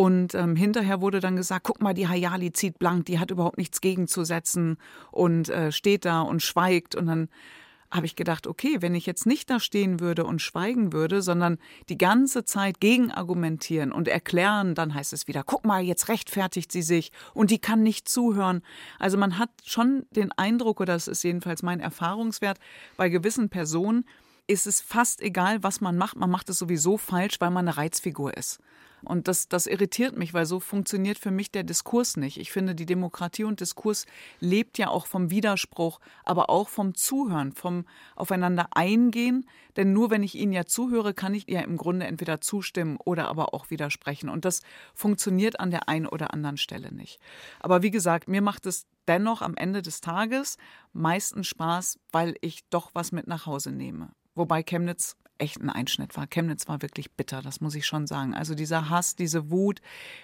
[0.00, 3.58] Und ähm, hinterher wurde dann gesagt, guck mal, die Hayali zieht blank, die hat überhaupt
[3.58, 4.78] nichts gegenzusetzen
[5.10, 6.94] und äh, steht da und schweigt.
[6.94, 7.28] Und dann
[7.90, 11.58] habe ich gedacht, okay, wenn ich jetzt nicht da stehen würde und schweigen würde, sondern
[11.90, 16.72] die ganze Zeit gegen argumentieren und erklären, dann heißt es wieder, guck mal, jetzt rechtfertigt
[16.72, 18.62] sie sich und die kann nicht zuhören.
[18.98, 22.58] Also man hat schon den Eindruck, oder das ist jedenfalls mein Erfahrungswert,
[22.96, 24.06] bei gewissen Personen
[24.46, 26.16] ist es fast egal, was man macht.
[26.16, 28.60] Man macht es sowieso falsch, weil man eine Reizfigur ist.
[29.04, 32.38] Und das, das irritiert mich, weil so funktioniert für mich der Diskurs nicht.
[32.38, 34.06] Ich finde, die Demokratie und Diskurs
[34.40, 37.84] lebt ja auch vom Widerspruch, aber auch vom Zuhören, vom
[38.16, 39.46] Aufeinander eingehen.
[39.76, 43.28] Denn nur wenn ich Ihnen ja zuhöre, kann ich ja im Grunde entweder zustimmen oder
[43.28, 44.28] aber auch widersprechen.
[44.28, 44.62] Und das
[44.94, 47.18] funktioniert an der einen oder anderen Stelle nicht.
[47.60, 50.56] Aber wie gesagt, mir macht es dennoch am Ende des Tages
[50.92, 54.10] meistens Spaß, weil ich doch was mit nach Hause nehme.
[54.40, 56.26] Wobei Chemnitz echt ein Einschnitt war.
[56.26, 58.32] Chemnitz war wirklich bitter, das muss ich schon sagen.
[58.34, 59.82] Also dieser Hass, diese Wut,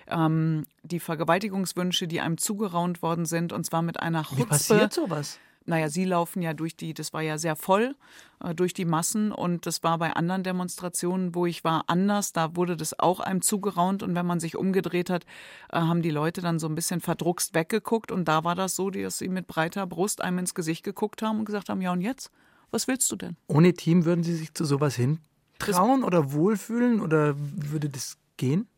[0.08, 4.38] ähm, die Vergewaltigungswünsche, die einem zugeraunt worden sind, und zwar mit einer Chutzpe.
[4.38, 5.38] Wie passiert sowas?
[5.66, 7.94] Naja, sie laufen ja durch die, das war ja sehr voll,
[8.42, 12.32] äh, durch die Massen und das war bei anderen Demonstrationen, wo ich war, anders.
[12.32, 15.26] Da wurde das auch einem zugeraunt und wenn man sich umgedreht hat,
[15.70, 18.88] äh, haben die Leute dann so ein bisschen verdruckst weggeguckt und da war das so,
[18.88, 22.00] dass sie mit breiter Brust einem ins Gesicht geguckt haben und gesagt haben, ja und
[22.00, 22.30] jetzt?
[22.70, 23.36] Was willst du denn?
[23.46, 28.68] Ohne Team würden Sie sich zu sowas hintrauen oder wohlfühlen oder würde das gehen?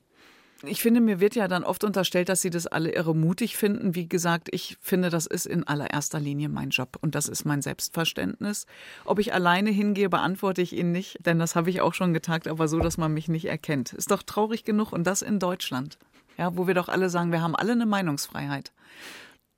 [0.65, 3.95] Ich finde, mir wird ja dann oft unterstellt, dass sie das alle irre mutig finden.
[3.95, 7.63] Wie gesagt, ich finde, das ist in allererster Linie mein Job und das ist mein
[7.63, 8.67] Selbstverständnis.
[9.05, 12.49] Ob ich alleine hingehe, beantworte ich Ihnen nicht, denn das habe ich auch schon getagt,
[12.49, 13.93] aber so, dass man mich nicht erkennt.
[13.93, 15.97] Ist doch traurig genug und das in Deutschland.
[16.37, 18.73] Ja, wo wir doch alle sagen, wir haben alle eine Meinungsfreiheit.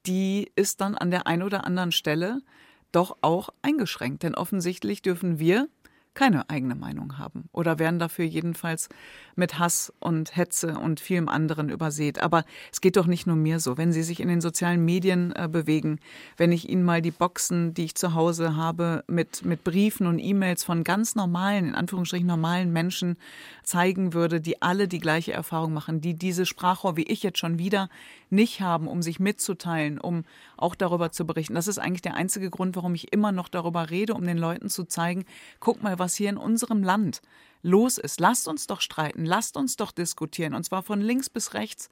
[0.06, 2.42] Die ist dann an der einen oder anderen Stelle
[2.92, 4.22] doch auch eingeschränkt.
[4.22, 5.68] Denn offensichtlich dürfen wir
[6.14, 8.88] keine eigene Meinung haben oder werden dafür jedenfalls
[9.36, 12.20] mit Hass und Hetze und vielem anderen übersät.
[12.20, 13.78] Aber es geht doch nicht nur mir so.
[13.78, 16.00] Wenn Sie sich in den sozialen Medien äh, bewegen,
[16.36, 20.18] wenn ich Ihnen mal die Boxen, die ich zu Hause habe, mit, mit Briefen und
[20.18, 23.16] E-Mails von ganz normalen, in Anführungsstrichen normalen Menschen
[23.62, 27.58] zeigen würde, die alle die gleiche Erfahrung machen, die diese Sprachrohr wie ich jetzt schon
[27.58, 27.88] wieder
[28.30, 30.24] nicht haben, um sich mitzuteilen, um
[30.60, 31.54] auch darüber zu berichten.
[31.54, 34.68] Das ist eigentlich der einzige Grund, warum ich immer noch darüber rede, um den Leuten
[34.68, 35.24] zu zeigen,
[35.58, 37.22] guck mal, was hier in unserem Land
[37.62, 38.20] los ist.
[38.20, 41.88] Lasst uns doch streiten, lasst uns doch diskutieren, und zwar von links bis rechts.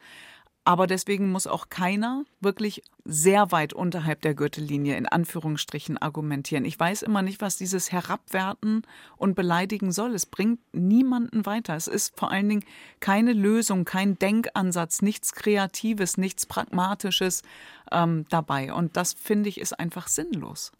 [0.68, 6.66] Aber deswegen muss auch keiner wirklich sehr weit unterhalb der Gürtellinie in Anführungsstrichen argumentieren.
[6.66, 8.82] Ich weiß immer nicht, was dieses Herabwerten
[9.16, 10.14] und Beleidigen soll.
[10.14, 11.74] Es bringt niemanden weiter.
[11.74, 12.64] Es ist vor allen Dingen
[13.00, 17.44] keine Lösung, kein Denkansatz, nichts Kreatives, nichts Pragmatisches
[17.90, 18.74] ähm, dabei.
[18.74, 20.72] Und das finde ich ist einfach sinnlos.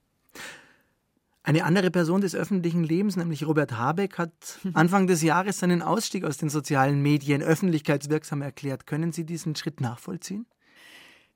[1.49, 6.25] Eine andere Person des öffentlichen Lebens, nämlich Robert Habeck, hat Anfang des Jahres seinen Ausstieg
[6.25, 8.87] aus den sozialen Medien öffentlichkeitswirksam erklärt.
[8.87, 10.45] Können Sie diesen Schritt nachvollziehen?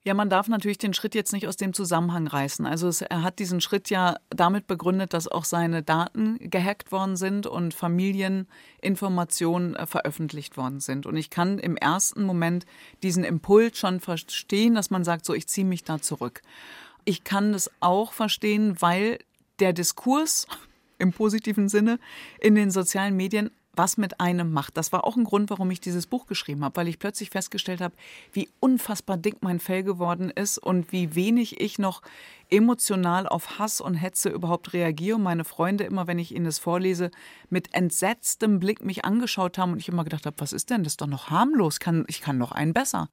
[0.05, 2.67] Ja, man darf natürlich den Schritt jetzt nicht aus dem Zusammenhang reißen.
[2.67, 7.17] Also es, er hat diesen Schritt ja damit begründet, dass auch seine Daten gehackt worden
[7.17, 11.07] sind und Familieninformationen äh, veröffentlicht worden sind.
[11.07, 12.67] Und ich kann im ersten Moment
[13.03, 16.43] diesen Impuls schon verstehen, dass man sagt, so ich ziehe mich da zurück.
[17.07, 19.19] Ich kann das auch verstehen, weil
[19.63, 20.49] der Diskurs
[20.99, 22.01] im positiven Sinne
[22.41, 24.77] in den sozialen Medien was mit einem macht.
[24.77, 27.81] Das war auch ein Grund, warum ich dieses Buch geschrieben habe, weil ich plötzlich festgestellt
[27.81, 27.95] habe,
[28.33, 32.03] wie unfassbar dick mein Fell geworden ist und wie wenig ich noch
[32.51, 35.17] emotional auf Hass und Hetze überhaupt reagiere.
[35.17, 37.13] Und meine Freunde immer, wenn ich ihnen das vorlese,
[37.49, 40.95] mit entsetztem Blick mich angeschaut haben und ich immer gedacht habe, was ist denn das
[40.95, 41.79] ist doch noch harmlos?
[42.09, 43.09] Ich kann noch einen besser.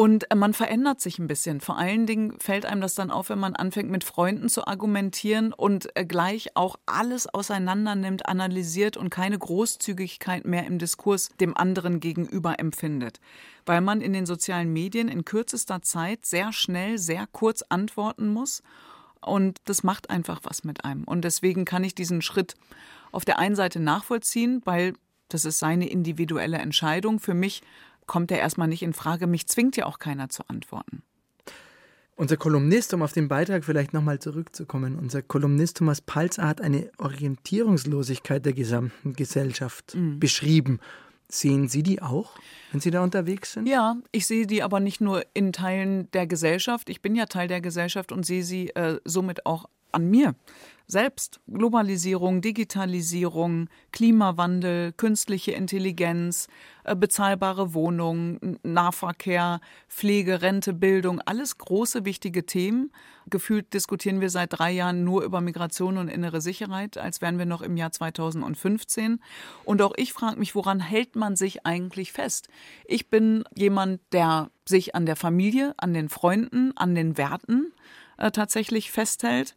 [0.00, 1.60] Und äh, man verändert sich ein bisschen.
[1.60, 5.52] Vor allen Dingen fällt einem das dann auf, wenn man anfängt, mit Freunden zu argumentieren
[5.52, 11.54] und äh, gleich auch alles auseinander nimmt, analysiert und keine Großzügigkeit mehr im Diskurs dem
[11.54, 13.20] anderen gegenüber empfindet.
[13.66, 18.62] Weil man in den sozialen Medien in kürzester Zeit sehr schnell, sehr kurz antworten muss.
[19.20, 21.04] Und das macht einfach was mit einem.
[21.04, 22.54] Und deswegen kann ich diesen Schritt
[23.12, 24.94] auf der einen Seite nachvollziehen, weil
[25.28, 27.20] Das ist seine individuelle Entscheidung.
[27.20, 27.62] Für mich
[28.10, 29.28] kommt er erstmal nicht in Frage.
[29.28, 31.04] Mich zwingt ja auch keiner zu antworten.
[32.16, 36.90] Unser Kolumnist, um auf den Beitrag vielleicht nochmal zurückzukommen, unser Kolumnist Thomas Palzer hat eine
[36.98, 40.18] Orientierungslosigkeit der gesamten Gesellschaft mhm.
[40.18, 40.80] beschrieben.
[41.28, 42.34] Sehen Sie die auch,
[42.72, 43.68] wenn Sie da unterwegs sind?
[43.68, 46.90] Ja, ich sehe die aber nicht nur in Teilen der Gesellschaft.
[46.90, 50.34] Ich bin ja Teil der Gesellschaft und sehe sie äh, somit auch an mir
[50.90, 51.40] selbst.
[51.46, 56.48] Globalisierung, Digitalisierung, Klimawandel, künstliche Intelligenz,
[56.84, 62.90] äh, bezahlbare Wohnungen, Nahverkehr, Pflege, Rente, Bildung, alles große, wichtige Themen.
[63.28, 67.46] Gefühlt diskutieren wir seit drei Jahren nur über Migration und innere Sicherheit, als wären wir
[67.46, 69.20] noch im Jahr 2015.
[69.64, 72.48] Und auch ich frage mich, woran hält man sich eigentlich fest?
[72.84, 77.72] Ich bin jemand, der sich an der Familie, an den Freunden, an den Werten
[78.16, 79.54] äh, tatsächlich festhält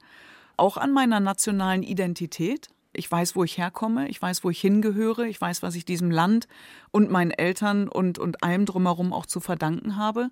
[0.58, 2.70] auch an meiner nationalen Identität.
[2.96, 6.12] Ich weiß, wo ich herkomme, ich weiß, wo ich hingehöre, ich weiß, was ich diesem
[6.12, 6.48] Land
[6.92, 10.30] und meinen Eltern und, und allem drumherum auch zu verdanken habe.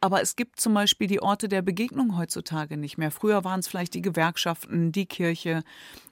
[0.00, 3.10] Aber es gibt zum Beispiel die Orte der Begegnung heutzutage nicht mehr.
[3.10, 5.64] Früher waren es vielleicht die Gewerkschaften, die Kirche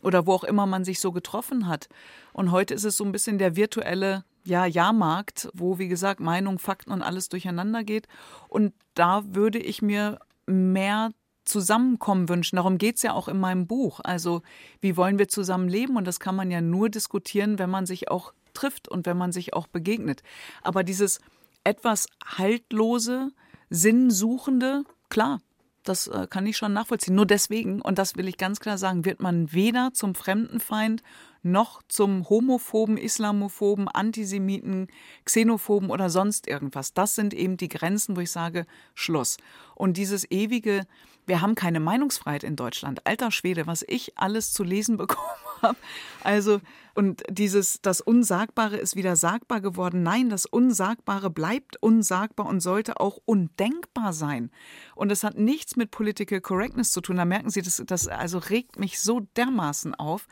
[0.03, 1.89] oder wo auch immer man sich so getroffen hat.
[2.33, 6.59] Und heute ist es so ein bisschen der virtuelle ja, Jahrmarkt, wo, wie gesagt, Meinung,
[6.59, 8.09] Fakten und alles durcheinander geht.
[8.49, 11.13] Und da würde ich mir mehr
[11.45, 12.57] Zusammenkommen wünschen.
[12.57, 14.01] Darum geht es ja auch in meinem Buch.
[14.03, 14.43] Also
[14.81, 15.97] wie wollen wir zusammen leben?
[15.97, 19.33] Und das kann man ja nur diskutieren, wenn man sich auch trifft und wenn man
[19.33, 20.23] sich auch begegnet.
[20.63, 21.21] Aber dieses
[21.65, 23.33] etwas haltlose,
[23.71, 25.41] sinnsuchende, klar,
[25.83, 27.15] das äh, kann ich schon nachvollziehen.
[27.15, 31.03] Nur deswegen, und das will ich ganz klar sagen, wird man weder zum Fremdenfeind
[31.43, 34.89] noch zum Homophoben, Islamophoben, Antisemiten,
[35.27, 36.95] Xenophoben oder sonst irgendwas.
[36.95, 39.37] Das sind eben die Grenzen, wo ich sage, Schluss.
[39.75, 40.87] Und dieses ewige,
[41.27, 43.07] wir haben keine Meinungsfreiheit in Deutschland.
[43.07, 45.29] Alter Schwede, was ich alles zu lesen bekommen
[45.63, 45.77] habe.
[46.23, 46.61] Also,
[46.95, 50.03] und dieses, das Unsagbare ist wieder sagbar geworden.
[50.03, 54.51] Nein, das Unsagbare bleibt unsagbar und sollte auch undenkbar sein.
[54.95, 57.17] Und es hat nichts mit Political Correctness zu tun.
[57.17, 60.29] Da merken Sie, das, das also regt mich so dermaßen auf,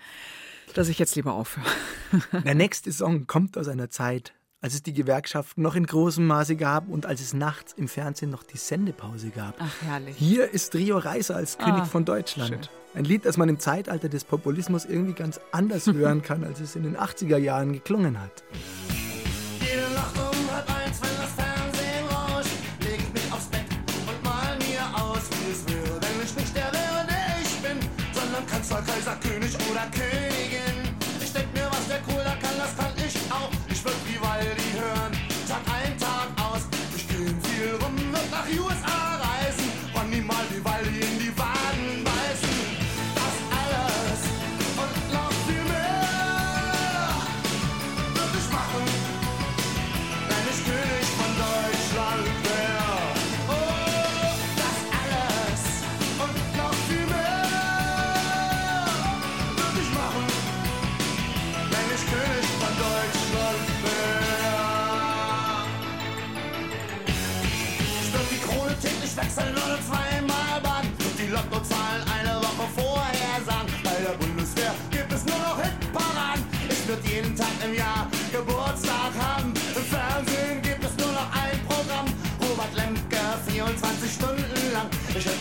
[0.74, 1.66] dass ich jetzt lieber aufhöre.
[2.44, 6.56] Der nächste Song kommt aus einer Zeit, als es die Gewerkschaften noch in großem Maße
[6.56, 9.56] gab und als es nachts im Fernsehen noch die Sendepause gab.
[9.58, 10.16] Ach, herrlich.
[10.16, 12.48] Hier ist Rio Reiser als König ah, von Deutschland.
[12.48, 12.68] Schön.
[12.94, 16.76] Ein Lied, das man im Zeitalter des Populismus irgendwie ganz anders hören kann, als es
[16.76, 18.44] in den 80er Jahren geklungen hat.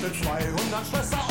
[0.03, 1.30] Ich hätte 200 Schwestern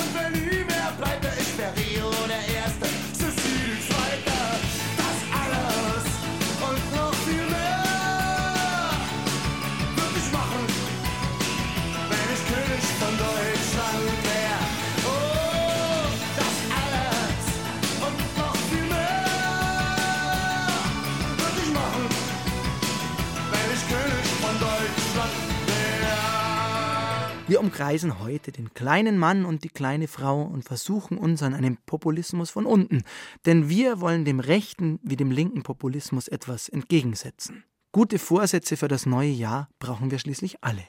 [27.70, 32.50] umkreisen heute den kleinen Mann und die kleine Frau und versuchen uns an einem Populismus
[32.50, 33.04] von unten.
[33.46, 37.62] Denn wir wollen dem rechten wie dem linken Populismus etwas entgegensetzen.
[37.92, 40.82] Gute Vorsätze für das neue Jahr brauchen wir schließlich alle.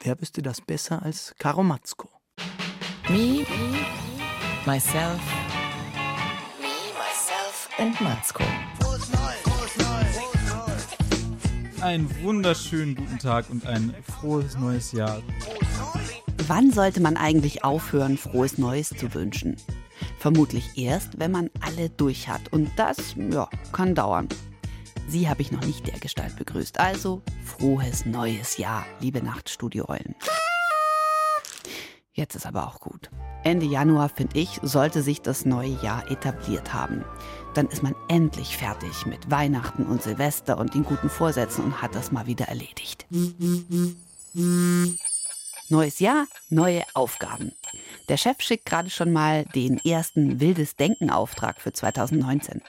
[0.00, 2.10] Wer wüsste das besser als Karo Matzko?
[3.08, 3.46] Me,
[4.66, 5.20] myself,
[6.60, 8.44] me, myself and Matzko.
[11.80, 15.22] Einen wunderschönen guten Tag und ein frohes neues Jahr.
[16.48, 19.56] Wann sollte man eigentlich aufhören, frohes Neues zu wünschen?
[20.18, 22.52] Vermutlich erst, wenn man alle durch hat.
[22.52, 24.28] Und das, ja, kann dauern.
[25.06, 26.80] Sie habe ich noch nicht dergestalt begrüßt.
[26.80, 30.16] Also, frohes neues Jahr, liebe Nachtstudio-Eulen.
[32.12, 33.08] Jetzt ist aber auch gut.
[33.44, 37.04] Ende Januar, finde ich, sollte sich das neue Jahr etabliert haben.
[37.54, 41.94] Dann ist man endlich fertig mit Weihnachten und Silvester und den guten Vorsätzen und hat
[41.94, 43.06] das mal wieder erledigt.
[45.70, 47.52] Neues Jahr, neue Aufgaben.
[48.08, 52.62] Der Chef schickt gerade schon mal den ersten Wildes Denken-Auftrag für 2019.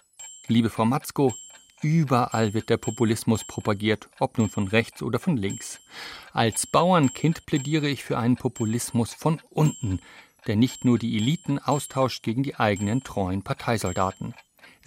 [0.48, 1.34] Liebe Frau Matzko,
[1.82, 5.80] überall wird der Populismus propagiert, ob nun von rechts oder von links.
[6.34, 10.02] Als Bauernkind plädiere ich für einen Populismus von unten,
[10.48, 14.34] der nicht nur die Eliten austauscht gegen die eigenen treuen Parteisoldaten.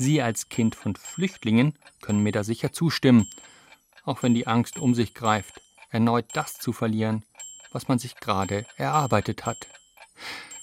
[0.03, 3.29] Sie als Kind von Flüchtlingen können mir da sicher zustimmen,
[4.05, 5.61] auch wenn die Angst um sich greift,
[5.91, 7.25] erneut das zu verlieren,
[7.71, 9.69] was man sich gerade erarbeitet hat.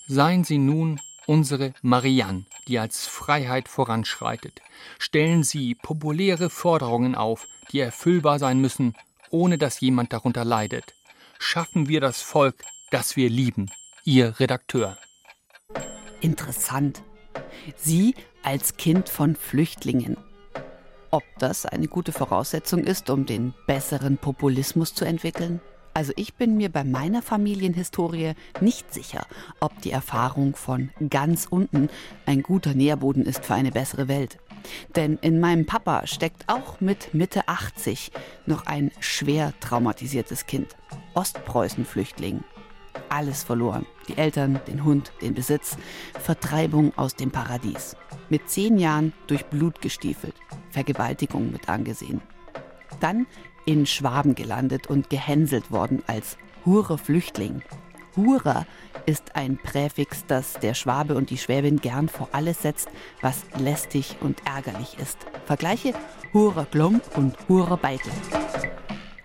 [0.07, 4.61] Seien Sie nun unsere Marianne, die als Freiheit voranschreitet.
[4.97, 8.93] Stellen Sie populäre Forderungen auf, die erfüllbar sein müssen,
[9.29, 10.95] ohne dass jemand darunter leidet.
[11.37, 13.71] Schaffen wir das Volk, das wir lieben.
[14.03, 14.97] Ihr Redakteur.
[16.19, 17.03] Interessant.
[17.77, 20.17] Sie als Kind von Flüchtlingen.
[21.11, 25.59] Ob das eine gute Voraussetzung ist, um den besseren Populismus zu entwickeln?
[25.93, 29.25] Also ich bin mir bei meiner Familienhistorie nicht sicher,
[29.59, 31.89] ob die Erfahrung von ganz unten
[32.25, 34.37] ein guter Nährboden ist für eine bessere Welt.
[34.95, 38.11] Denn in meinem Papa steckt auch mit Mitte 80
[38.45, 40.75] noch ein schwer traumatisiertes Kind.
[41.15, 42.43] Ostpreußen-Flüchtling.
[43.09, 43.85] Alles verloren.
[44.07, 45.77] Die Eltern, den Hund, den Besitz.
[46.19, 47.95] Vertreibung aus dem Paradies.
[48.29, 50.35] Mit zehn Jahren durch Blut gestiefelt.
[50.69, 52.21] Vergewaltigung mit angesehen.
[52.99, 53.27] Dann
[53.65, 57.61] in Schwaben gelandet und gehänselt worden als Hurer Flüchtling.
[58.15, 58.65] Hurer
[59.05, 62.89] ist ein Präfix, das der Schwabe und die Schwäbin gern vor alles setzt,
[63.21, 65.17] was lästig und ärgerlich ist.
[65.45, 65.93] Vergleiche
[66.33, 68.11] Hurer Glomb und Hurer Beitel.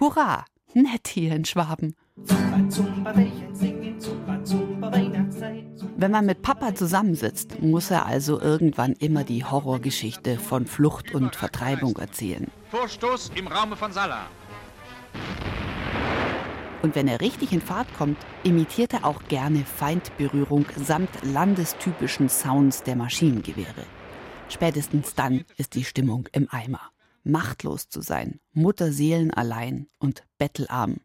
[0.01, 0.44] Hurra!
[0.75, 1.94] Nett hier in Schwaben.
[5.96, 11.35] Wenn man mit Papa zusammensitzt, muss er also irgendwann immer die Horrorgeschichte von Flucht und
[11.35, 12.50] Vertreibung erzählen.
[12.70, 14.27] Vorstoß im Raume von Salah.
[16.83, 22.83] Und wenn er richtig in Fahrt kommt, imitiert er auch gerne Feindberührung samt landestypischen Sounds
[22.83, 23.87] der Maschinengewehre.
[24.48, 26.81] Spätestens dann ist die Stimmung im Eimer.
[27.24, 30.96] Machtlos zu sein, Mutterseelen allein und bettelarm.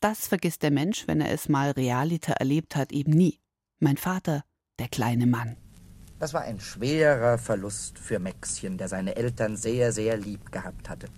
[0.00, 3.40] Das vergisst der Mensch, wenn er es mal realiter erlebt hat, eben nie.
[3.80, 4.44] Mein Vater,
[4.78, 5.56] der kleine Mann.
[6.20, 11.08] Das war ein schwerer Verlust für Maxchen, der seine Eltern sehr, sehr lieb gehabt hatte.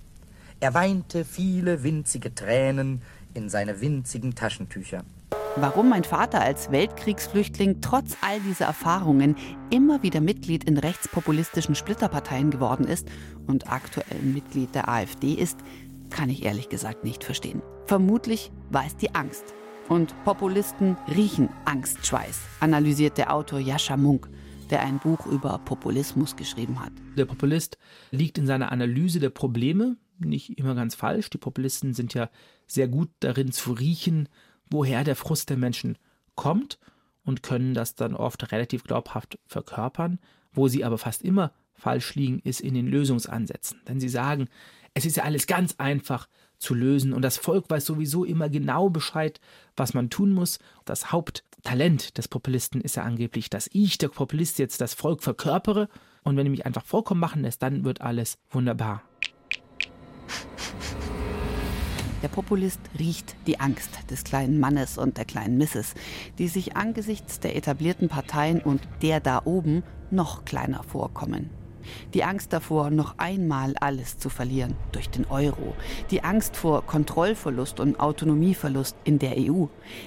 [0.61, 3.03] Er weinte viele winzige Tränen
[3.35, 5.05] in seine winzigen Taschentücher.
[5.57, 9.37] Warum mein Vater als Weltkriegsflüchtling trotz all dieser Erfahrungen
[9.71, 13.09] immer wieder Mitglied in rechtspopulistischen Splitterparteien geworden ist
[13.47, 15.59] und aktuell Mitglied der AfD ist,
[16.11, 17.63] kann ich ehrlich gesagt nicht verstehen.
[17.87, 18.51] Vermutlich
[18.87, 19.55] es die Angst.
[19.89, 24.29] Und Populisten riechen Angstschweiß, analysiert der Autor Jascha Munk,
[24.71, 26.93] der ein Buch über Populismus geschrieben hat.
[27.17, 27.77] Der Populist
[28.13, 31.31] liegt in seiner Analyse der Probleme, nicht immer ganz falsch.
[31.31, 32.31] Die Populisten sind ja
[32.67, 34.29] sehr gut darin zu riechen,
[34.71, 35.99] woher der Frust der Menschen
[36.37, 36.79] kommt
[37.25, 40.21] und können das dann oft relativ glaubhaft verkörpern.
[40.53, 43.81] Wo sie aber fast immer falsch liegen, ist in den Lösungsansätzen.
[43.89, 44.49] Denn sie sagen,
[44.95, 48.91] es ist ja alles ganz einfach zu lösen und das Volk weiß sowieso immer genau
[48.91, 49.41] Bescheid,
[49.77, 50.59] was man tun muss.
[50.85, 55.89] Das Haupttalent des Populisten ist ja angeblich, dass ich, der Populist, jetzt das Volk verkörpere
[56.23, 59.03] und wenn ich mich einfach vollkommen machen lässt, dann wird alles wunderbar.
[62.23, 65.95] Der Populist riecht die Angst des kleinen Mannes und der kleinen Misses,
[66.39, 71.49] die sich angesichts der etablierten Parteien und der da oben noch kleiner vorkommen.
[72.15, 75.75] Die Angst davor, noch einmal alles zu verlieren durch den Euro.
[76.11, 79.67] Die Angst vor Kontrollverlust und Autonomieverlust in der EU.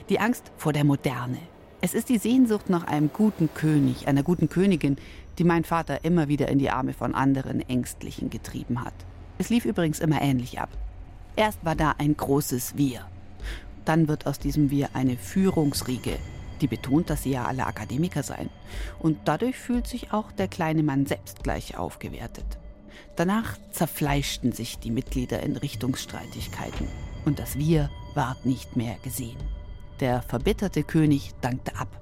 [0.10, 1.40] Die Angst vor der Moderne.
[1.82, 4.98] Es ist die Sehnsucht nach einem guten König, einer guten Königin,
[5.38, 8.94] die mein Vater immer wieder in die Arme von anderen Ängstlichen getrieben hat.
[9.38, 10.70] Es lief übrigens immer ähnlich ab.
[11.36, 13.02] Erst war da ein großes Wir.
[13.86, 16.18] Dann wird aus diesem Wir eine Führungsriege,
[16.64, 18.50] die betont, dass sie ja alle Akademiker seien.
[19.00, 22.46] Und dadurch fühlt sich auch der kleine Mann selbst gleich aufgewertet.
[23.16, 26.88] Danach zerfleischten sich die Mitglieder in Richtungsstreitigkeiten
[27.26, 29.38] und das Wir ward nicht mehr gesehen.
[30.00, 32.00] Der verbitterte König dankte ab.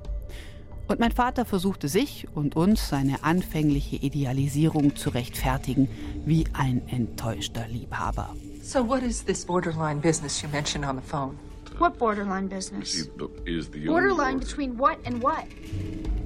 [0.87, 5.89] Und mein Vater versuchte sich und uns seine anfängliche Idealisierung zu rechtfertigen
[6.25, 8.35] wie ein enttäuschter Liebhaber.
[8.61, 11.50] So what is this borderline business you mentioned on the phone?
[11.81, 13.09] What borderline business?
[13.87, 15.47] Borderline between what and what?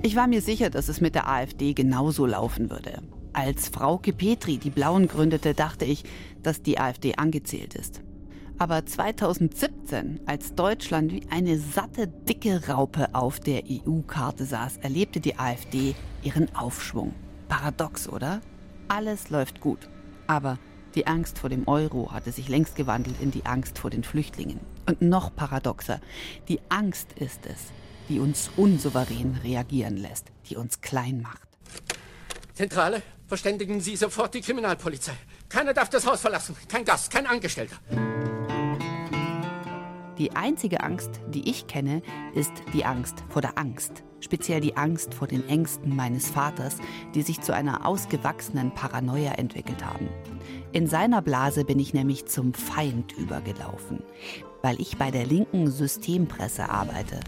[0.02, 3.01] Ich war mir sicher, dass es mit der AfD genauso laufen würde.
[3.32, 6.03] Als Frauke Petri die Blauen gründete, dachte ich,
[6.43, 8.01] dass die AfD angezählt ist.
[8.58, 15.39] Aber 2017, als Deutschland wie eine satte, dicke Raupe auf der EU-Karte saß, erlebte die
[15.39, 17.14] AfD ihren Aufschwung.
[17.47, 18.41] Paradox, oder?
[18.89, 19.88] Alles läuft gut.
[20.28, 20.60] Aber
[20.95, 24.60] die Angst vor dem Euro hatte sich längst gewandelt in die Angst vor den Flüchtlingen.
[24.86, 26.00] Und noch paradoxer,
[26.48, 27.72] die Angst ist es,
[28.08, 31.48] die uns unsouverän reagieren lässt, die uns klein macht.
[32.54, 35.14] Zentrale, verständigen Sie sofort die Kriminalpolizei.
[35.50, 36.56] Keiner darf das Haus verlassen.
[36.70, 37.78] Kein Gast, kein Angestellter.
[40.18, 42.02] Die einzige Angst, die ich kenne,
[42.34, 44.04] ist die Angst vor der Angst.
[44.26, 46.78] Speziell die Angst vor den Ängsten meines Vaters,
[47.13, 50.09] die sich zu einer ausgewachsenen Paranoia entwickelt haben.
[50.71, 54.01] In seiner Blase bin ich nämlich zum Feind übergelaufen,
[54.63, 57.19] weil ich bei der linken Systempresse arbeite.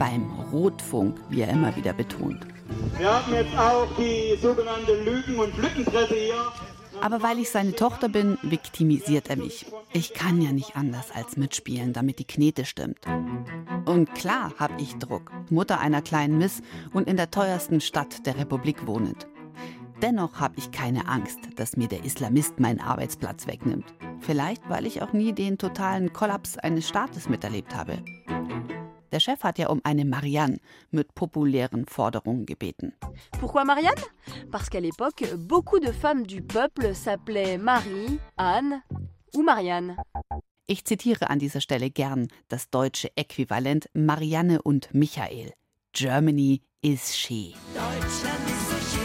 [0.00, 2.44] Beim Rotfunk, wie er immer wieder betont.
[2.98, 6.79] Wir haben jetzt auch die sogenannte Lügen- und Lückenpresse hier.
[7.00, 9.66] Aber weil ich seine Tochter bin, viktimisiert er mich.
[9.92, 12.98] Ich kann ja nicht anders als mitspielen, damit die Knete stimmt.
[13.86, 15.32] Und klar habe ich Druck.
[15.48, 19.26] Mutter einer kleinen Miss und in der teuersten Stadt der Republik wohnend.
[20.02, 23.94] Dennoch habe ich keine Angst, dass mir der Islamist meinen Arbeitsplatz wegnimmt.
[24.20, 28.02] Vielleicht, weil ich auch nie den totalen Kollaps eines Staates miterlebt habe.
[29.12, 30.58] Der Chef hat ja um eine Marianne
[30.90, 32.92] mit populären Forderungen gebeten.
[33.38, 34.02] Pourquoi Marianne
[34.50, 38.82] Parce qu'à l'époque, beaucoup de femmes du peuple s'appelaient Marie, Anne
[39.34, 39.96] ou Marianne.
[40.66, 45.52] Ich zitiere an dieser Stelle gern das deutsche Äquivalent Marianne und Michael.
[45.92, 47.54] Germany is she.
[47.74, 49.00] Deutschland ist she.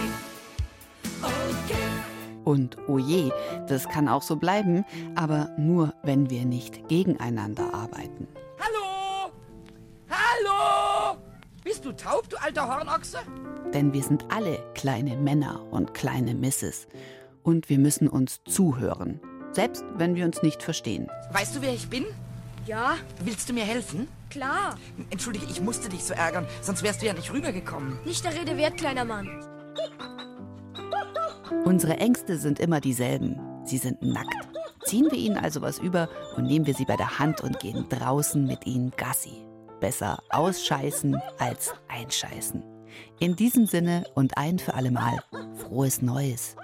[1.23, 2.05] Okay.
[2.43, 3.31] Und oh je,
[3.67, 4.85] das kann auch so bleiben,
[5.15, 8.27] aber nur wenn wir nicht gegeneinander arbeiten.
[8.59, 8.94] Hallo!
[10.15, 11.17] Hallo!
[11.63, 13.17] Bist du taub, du alter Hornochse?
[13.73, 16.87] Denn wir sind alle kleine Männer und kleine Misses.
[17.43, 19.19] Und wir müssen uns zuhören,
[19.51, 21.09] selbst wenn wir uns nicht verstehen.
[21.31, 22.05] Weißt du, wer ich bin?
[22.65, 22.95] Ja.
[23.23, 24.07] Willst du mir helfen?
[24.29, 24.77] Klar.
[25.09, 27.99] Entschuldige, ich musste dich so ärgern, sonst wärst du ja nicht rübergekommen.
[28.05, 29.29] Nicht der Rede wert, kleiner Mann.
[31.65, 33.39] Unsere Ängste sind immer dieselben.
[33.65, 34.47] Sie sind nackt.
[34.85, 37.87] Ziehen wir ihnen also was über und nehmen wir sie bei der Hand und gehen
[37.89, 39.45] draußen mit ihnen Gassi.
[39.79, 42.63] Besser ausscheißen als einscheißen.
[43.19, 45.19] In diesem Sinne und ein für allemal
[45.55, 46.55] frohes Neues.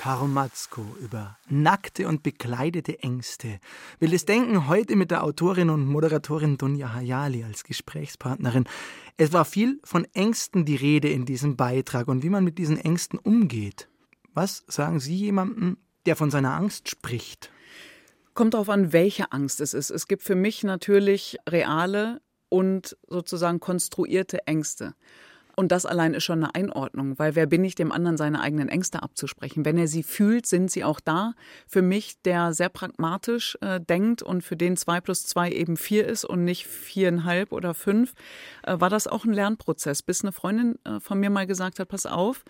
[0.00, 3.60] Karl Matzko über nackte und bekleidete Ängste.
[3.98, 8.64] Will es denken, heute mit der Autorin und Moderatorin Dunja Hayali als Gesprächspartnerin.
[9.18, 12.78] Es war viel von Ängsten die Rede in diesem Beitrag und wie man mit diesen
[12.78, 13.90] Ängsten umgeht.
[14.32, 17.50] Was sagen Sie jemandem, der von seiner Angst spricht?
[18.40, 19.90] Kommt darauf an, welche Angst es ist.
[19.90, 24.94] Es gibt für mich natürlich reale und sozusagen konstruierte Ängste.
[25.56, 28.70] Und das allein ist schon eine Einordnung, weil wer bin ich, dem anderen seine eigenen
[28.70, 29.66] Ängste abzusprechen?
[29.66, 31.34] Wenn er sie fühlt, sind sie auch da.
[31.66, 36.06] Für mich, der sehr pragmatisch äh, denkt und für den zwei plus zwei eben vier
[36.06, 38.14] ist und nicht viereinhalb oder fünf,
[38.62, 41.88] äh, war das auch ein Lernprozess, bis eine Freundin äh, von mir mal gesagt hat,
[41.88, 42.46] pass auf,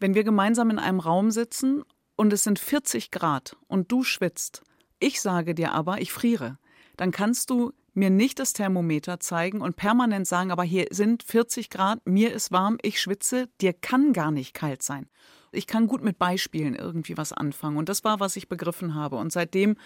[0.00, 1.84] wenn wir gemeinsam in einem Raum sitzen
[2.16, 4.64] und es sind 40 Grad und du schwitzt,
[5.00, 6.58] ich sage dir aber, ich friere,
[6.96, 11.70] dann kannst du mir nicht das Thermometer zeigen und permanent sagen, aber hier sind 40
[11.70, 15.08] Grad, mir ist warm, ich schwitze, dir kann gar nicht kalt sein.
[15.52, 19.16] Ich kann gut mit Beispielen irgendwie was anfangen und das war, was ich begriffen habe.
[19.16, 19.76] Und seitdem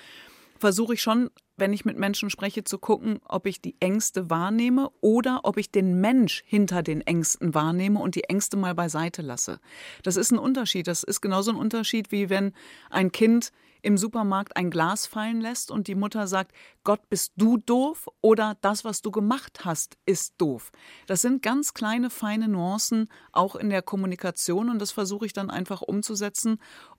[0.59, 4.91] versuche ich schon, wenn ich mit Menschen spreche, zu gucken, ob ich die Ängste wahrnehme
[5.01, 9.61] oder ob ich den Mensch hinter den Ängsten wahrnehme und die Ängste mal beiseite lasse.
[10.03, 10.87] Das ist ein Unterschied.
[10.87, 12.53] Das ist genauso ein Unterschied, wie wenn
[12.91, 13.53] ein Kind
[13.83, 16.53] im Supermarkt ein Glas fallen lässt und die Mutter sagt,
[16.85, 20.71] Gott, bist du doof oder das, was du gemacht hast, ist doof.
[21.07, 25.51] Das sind ganz kleine, feine Nuancen, auch in der Kommunikation und das versuche ich dann
[25.51, 26.59] einfach umzusetzen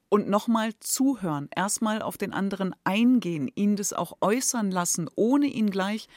[0.09, 5.69] und nochmal zuhören, erstmal auf den anderen eingehen, ihn das auch äußern lassen, ohne ihn
[5.69, 6.07] gleich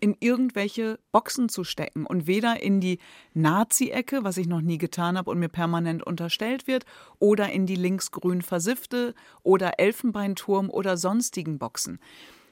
[0.00, 2.98] in irgendwelche Boxen zu stecken und weder in die
[3.34, 6.84] Nazi-Ecke, was ich noch nie getan habe und mir permanent unterstellt wird,
[7.18, 11.98] oder in die linksgrün versiffte oder Elfenbeinturm oder sonstigen Boxen.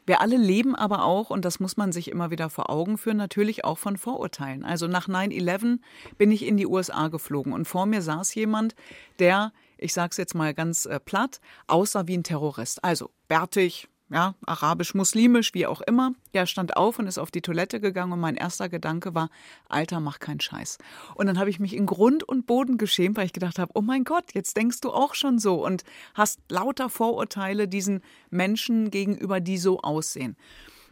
[0.06, 3.16] Wir alle leben aber auch, und das muss man sich immer wieder vor Augen führen,
[3.16, 4.64] natürlich auch von Vorurteilen.
[4.64, 5.78] Also nach 9-11
[6.18, 8.74] bin ich in die USA geflogen und vor mir saß jemand,
[9.18, 12.84] der, ich sage es jetzt mal ganz äh, platt, aussah wie ein Terrorist.
[12.84, 16.12] Also bärtig, ja, arabisch-muslimisch, wie auch immer.
[16.34, 19.28] Der stand auf und ist auf die Toilette gegangen und mein erster Gedanke war,
[19.68, 20.78] Alter, mach keinen Scheiß.
[21.16, 23.80] Und dann habe ich mich in Grund und Boden geschämt, weil ich gedacht habe, oh
[23.80, 25.82] mein Gott, jetzt denkst du auch schon so und
[26.14, 30.36] hast lauter Vorurteile diesen Menschen gegenüber, die so aussehen.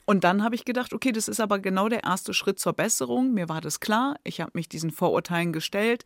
[0.04, 3.34] Und dann habe ich gedacht, okay, das ist aber genau der erste Schritt zur Besserung.
[3.34, 4.16] Mir war das klar.
[4.24, 6.04] Ich habe mich diesen Vorurteilen gestellt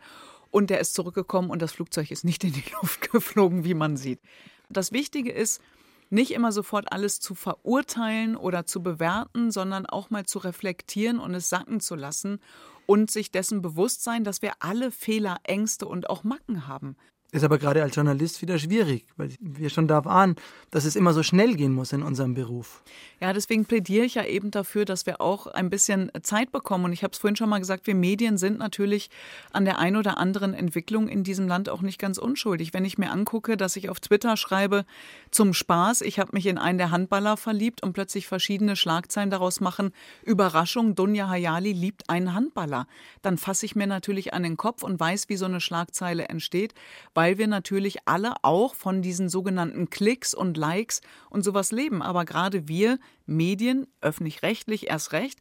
[0.51, 3.97] und der ist zurückgekommen und das Flugzeug ist nicht in die Luft geflogen, wie man
[3.97, 4.21] sieht.
[4.69, 5.63] Das Wichtige ist,
[6.11, 11.35] nicht immer sofort alles zu verurteilen oder zu bewerten, sondern auch mal zu reflektieren und
[11.35, 12.41] es sacken zu lassen
[12.87, 16.97] und sich dessen bewusst sein, dass wir alle Fehler, Ängste und auch Macken haben.
[17.33, 20.37] Ist aber gerade als Journalist wieder schwierig, weil wir schon darauf ahnen,
[20.71, 22.83] dass es immer so schnell gehen muss in unserem Beruf.
[23.21, 26.85] Ja, deswegen plädiere ich ja eben dafür, dass wir auch ein bisschen Zeit bekommen.
[26.85, 29.11] Und ich habe es vorhin schon mal gesagt, wir Medien sind natürlich
[29.53, 32.73] an der einen oder anderen Entwicklung in diesem Land auch nicht ganz unschuldig.
[32.73, 34.85] Wenn ich mir angucke, dass ich auf Twitter schreibe,
[35.33, 39.61] zum Spaß, ich habe mich in einen der Handballer verliebt und plötzlich verschiedene Schlagzeilen daraus
[39.61, 42.87] machen, Überraschung, Dunja Hayali liebt einen Handballer,
[43.23, 46.75] dann fasse ich mir natürlich an den Kopf und weiß, wie so eine Schlagzeile entsteht,
[47.17, 51.01] weil wir natürlich alle auch von diesen sogenannten Klicks und Likes
[51.31, 52.03] und sowas leben.
[52.03, 55.41] Aber gerade wir Medien, öffentlich-rechtlich erst recht,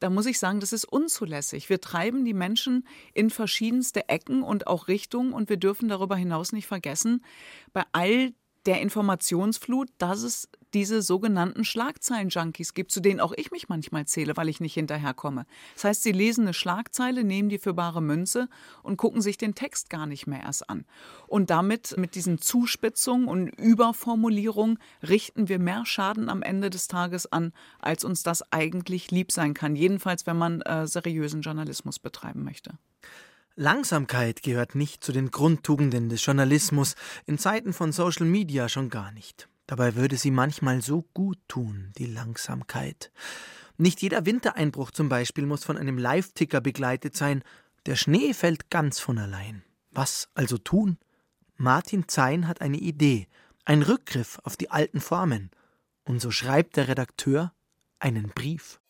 [0.00, 1.68] da muss ich sagen, das ist unzulässig.
[1.68, 6.52] Wir treiben die Menschen in verschiedenste Ecken und auch Richtungen und wir dürfen darüber hinaus
[6.52, 7.22] nicht vergessen,
[7.74, 8.32] bei all
[8.64, 14.36] der Informationsflut, dass es diese sogenannten Schlagzeilen-Junkies gibt, zu denen auch ich mich manchmal zähle,
[14.36, 15.46] weil ich nicht hinterherkomme.
[15.74, 18.48] Das heißt, sie lesen eine Schlagzeile, nehmen die für bare Münze
[18.82, 20.84] und gucken sich den Text gar nicht mehr erst an.
[21.26, 27.30] Und damit, mit diesen Zuspitzungen und Überformulierungen, richten wir mehr Schaden am Ende des Tages
[27.30, 29.76] an, als uns das eigentlich lieb sein kann.
[29.76, 32.78] Jedenfalls, wenn man äh, seriösen Journalismus betreiben möchte.
[33.54, 36.94] Langsamkeit gehört nicht zu den Grundtugenden des Journalismus,
[37.26, 39.48] in Zeiten von Social Media schon gar nicht.
[39.66, 43.12] Dabei würde sie manchmal so gut tun, die Langsamkeit.
[43.78, 47.42] Nicht jeder Wintereinbruch zum Beispiel muss von einem Live-Ticker begleitet sein.
[47.86, 49.62] Der Schnee fällt ganz von allein.
[49.90, 50.98] Was also tun?
[51.56, 53.28] Martin Zein hat eine Idee,
[53.64, 55.50] ein Rückgriff auf die alten Formen.
[56.04, 57.52] Und so schreibt der Redakteur
[57.98, 58.80] einen Brief.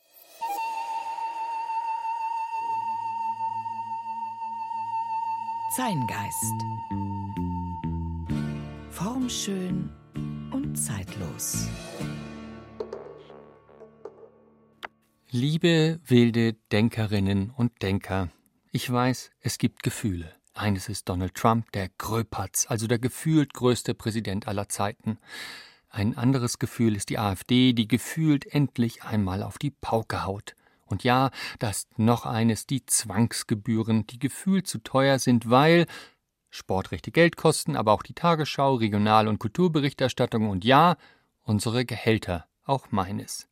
[5.77, 6.53] Zeingeist.
[8.91, 9.91] Formschön
[10.75, 11.69] zeitlos.
[15.31, 18.31] Liebe wilde Denkerinnen und Denker,
[18.71, 20.33] ich weiß, es gibt Gefühle.
[20.55, 25.19] Eines ist Donald Trump, der Gröpatz, also der gefühlt größte Präsident aller Zeiten.
[25.89, 30.55] Ein anderes Gefühl ist die AfD, die gefühlt endlich einmal auf die Pauke haut.
[30.87, 35.87] Und ja, da ist noch eines, die Zwangsgebühren, die gefühlt zu teuer sind, weil
[36.55, 40.97] Sportrechte Geld kosten, aber auch die Tagesschau, Regional- und Kulturberichterstattung und ja,
[41.45, 43.49] unsere Gehälter, auch meines.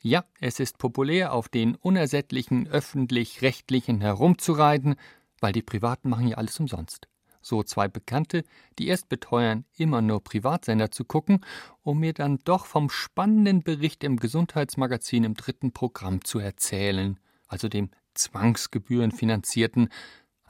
[0.00, 4.96] Ja, es ist populär, auf den unersättlichen öffentlich-rechtlichen herumzureiten,
[5.40, 7.06] weil die Privaten machen ja alles umsonst.
[7.42, 8.44] So zwei Bekannte,
[8.78, 11.44] die erst beteuern, immer nur Privatsender zu gucken,
[11.82, 17.68] um mir dann doch vom spannenden Bericht im Gesundheitsmagazin im dritten Programm zu erzählen, also
[17.68, 19.90] dem zwangsgebührenfinanzierten,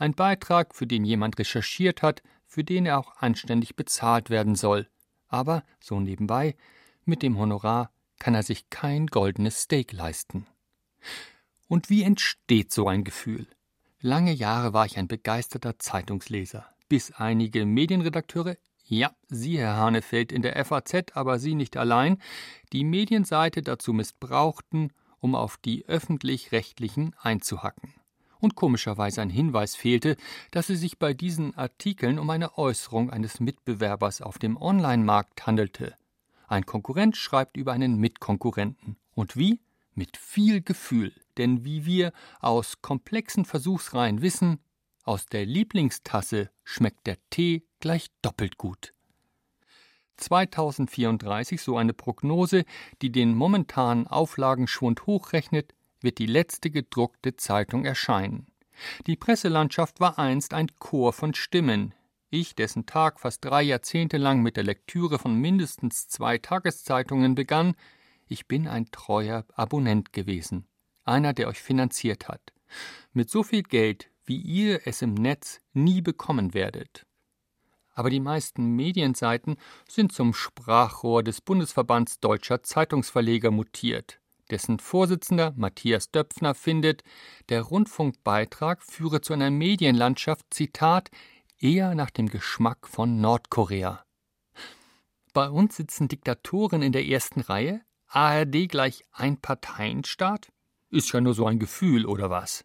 [0.00, 4.88] ein Beitrag, für den jemand recherchiert hat, für den er auch anständig bezahlt werden soll.
[5.28, 6.56] Aber, so nebenbei,
[7.04, 10.46] mit dem Honorar kann er sich kein goldenes Steak leisten.
[11.68, 13.46] Und wie entsteht so ein Gefühl?
[14.00, 20.42] Lange Jahre war ich ein begeisterter Zeitungsleser, bis einige Medienredakteure, ja, Sie, Herr Hanefeld, in
[20.42, 22.20] der FAZ, aber Sie nicht allein,
[22.72, 27.99] die Medienseite dazu missbrauchten, um auf die öffentlich-rechtlichen einzuhacken
[28.40, 30.16] und komischerweise ein Hinweis fehlte,
[30.50, 35.94] dass es sich bei diesen Artikeln um eine Äußerung eines Mitbewerbers auf dem Online-Markt handelte.
[36.48, 38.96] Ein Konkurrent schreibt über einen Mitkonkurrenten.
[39.14, 39.60] Und wie?
[39.94, 41.12] Mit viel Gefühl.
[41.36, 44.58] Denn wie wir aus komplexen Versuchsreihen wissen,
[45.04, 48.94] aus der Lieblingstasse schmeckt der Tee gleich doppelt gut.
[50.16, 52.64] 2034, so eine Prognose,
[53.00, 58.46] die den momentanen Auflagenschwund hochrechnet, wird die letzte gedruckte Zeitung erscheinen.
[59.06, 61.94] Die Presselandschaft war einst ein Chor von Stimmen.
[62.30, 67.74] Ich, dessen Tag fast drei Jahrzehnte lang mit der Lektüre von mindestens zwei Tageszeitungen begann,
[68.28, 70.66] ich bin ein treuer Abonnent gewesen,
[71.04, 72.52] einer, der euch finanziert hat,
[73.12, 77.04] mit so viel Geld, wie ihr es im Netz nie bekommen werdet.
[77.92, 79.56] Aber die meisten Medienseiten
[79.88, 84.20] sind zum Sprachrohr des Bundesverbands deutscher Zeitungsverleger mutiert
[84.50, 87.02] dessen Vorsitzender Matthias Döpfner findet,
[87.48, 91.10] der Rundfunkbeitrag führe zu einer Medienlandschaft, Zitat,
[91.58, 94.04] eher nach dem Geschmack von Nordkorea.
[95.32, 100.52] Bei uns sitzen Diktatoren in der ersten Reihe, ARD gleich Einparteienstaat?
[100.90, 102.64] Ist ja nur so ein Gefühl, oder was?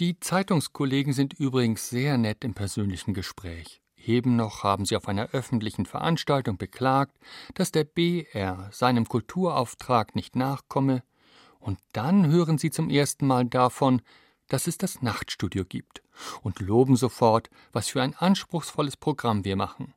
[0.00, 3.79] Die Zeitungskollegen sind übrigens sehr nett im persönlichen Gespräch.
[4.06, 7.16] Eben noch haben sie auf einer öffentlichen Veranstaltung beklagt,
[7.54, 11.02] dass der BR seinem Kulturauftrag nicht nachkomme,
[11.58, 14.00] und dann hören sie zum ersten Mal davon,
[14.48, 16.02] dass es das Nachtstudio gibt,
[16.42, 19.94] und loben sofort, was für ein anspruchsvolles Programm wir machen.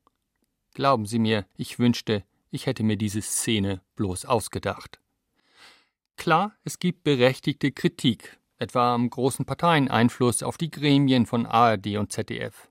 [0.73, 4.99] Glauben Sie mir, ich wünschte, ich hätte mir diese Szene bloß ausgedacht.
[6.17, 12.11] Klar, es gibt berechtigte Kritik, etwa am großen Parteieneinfluss auf die Gremien von ARD und
[12.11, 12.69] ZDF.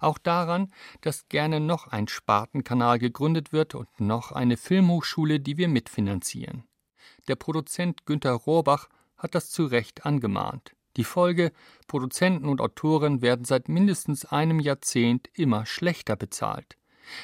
[0.00, 5.68] Auch daran, dass gerne noch ein Spartenkanal gegründet wird und noch eine Filmhochschule, die wir
[5.68, 6.64] mitfinanzieren.
[7.28, 10.74] Der Produzent Günter Rohrbach hat das zu Recht angemahnt.
[10.96, 11.52] Die Folge:
[11.86, 16.76] Produzenten und Autoren werden seit mindestens einem Jahrzehnt immer schlechter bezahlt.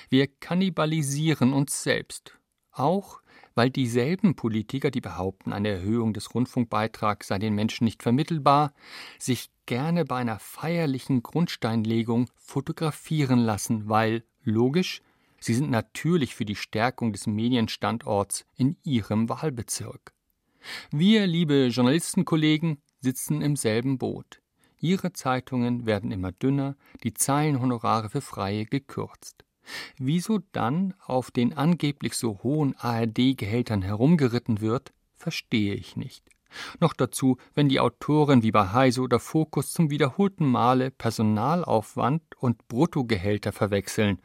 [0.09, 2.38] Wir kannibalisieren uns selbst.
[2.70, 3.20] Auch
[3.59, 8.72] weil dieselben Politiker, die behaupten, eine Erhöhung des Rundfunkbeitrags sei den Menschen nicht vermittelbar,
[9.18, 15.02] sich gerne bei einer feierlichen Grundsteinlegung fotografieren lassen, weil, logisch,
[15.40, 20.12] sie sind natürlich für die Stärkung des Medienstandorts in ihrem Wahlbezirk.
[20.92, 24.40] Wir, liebe Journalistenkollegen, sitzen im selben Boot.
[24.78, 29.47] Ihre Zeitungen werden immer dünner, die Zeilenhonorare für Freie gekürzt.
[29.98, 36.24] Wieso dann auf den angeblich so hohen ARD-Gehältern herumgeritten wird, verstehe ich nicht.
[36.80, 42.66] Noch dazu, wenn die Autoren wie bei Heise oder Fokus zum wiederholten Male Personalaufwand und
[42.68, 44.20] Bruttogehälter verwechseln,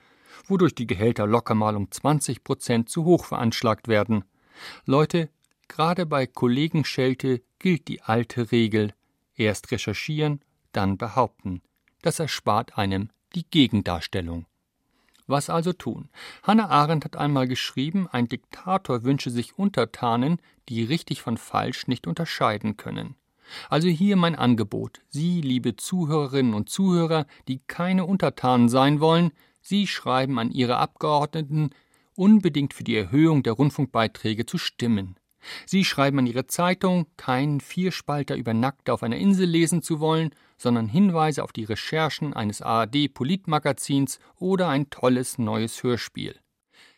[0.47, 4.23] wodurch die Gehälter locker mal um 20 Prozent zu hoch veranschlagt werden.
[4.85, 5.29] Leute,
[5.67, 8.93] gerade bei Kollegenschelte gilt die alte Regel:
[9.35, 10.39] erst recherchieren,
[10.71, 11.61] dann behaupten.
[12.01, 14.45] Das erspart einem die Gegendarstellung.
[15.27, 16.09] Was also tun?
[16.43, 22.07] Hannah Arendt hat einmal geschrieben, ein Diktator wünsche sich Untertanen, die richtig von falsch nicht
[22.07, 23.15] unterscheiden können.
[23.69, 25.01] Also hier mein Angebot.
[25.09, 31.69] Sie, liebe Zuhörerinnen und Zuhörer, die keine Untertanen sein wollen, Sie schreiben an Ihre Abgeordneten,
[32.15, 35.15] unbedingt für die Erhöhung der Rundfunkbeiträge zu stimmen.
[35.65, 40.31] Sie schreiben an Ihre Zeitung, keinen Vierspalter über Nackte auf einer Insel lesen zu wollen,
[40.57, 46.39] sondern Hinweise auf die Recherchen eines ARD-Politmagazins oder ein tolles neues Hörspiel.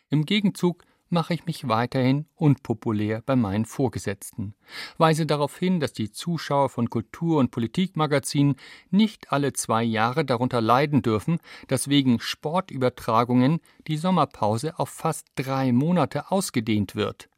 [0.08, 4.54] Im Gegenzug mache ich mich weiterhin unpopulär bei meinen Vorgesetzten,
[4.98, 8.56] weise darauf hin, dass die Zuschauer von Kultur- und Politikmagazinen
[8.90, 11.38] nicht alle zwei Jahre darunter leiden dürfen,
[11.68, 17.28] dass wegen Sportübertragungen die Sommerpause auf fast drei Monate ausgedehnt wird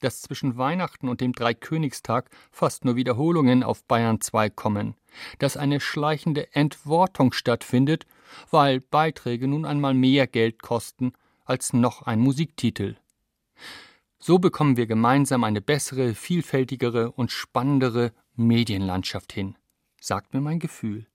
[0.00, 4.94] dass zwischen Weihnachten und dem Dreikönigstag fast nur Wiederholungen auf Bayern 2 kommen,
[5.38, 8.06] dass eine schleichende Entwortung stattfindet,
[8.50, 11.12] weil Beiträge nun einmal mehr Geld kosten
[11.44, 12.96] als noch ein Musiktitel.
[14.18, 19.56] So bekommen wir gemeinsam eine bessere, vielfältigere und spannendere Medienlandschaft hin,
[20.00, 21.06] sagt mir mein Gefühl.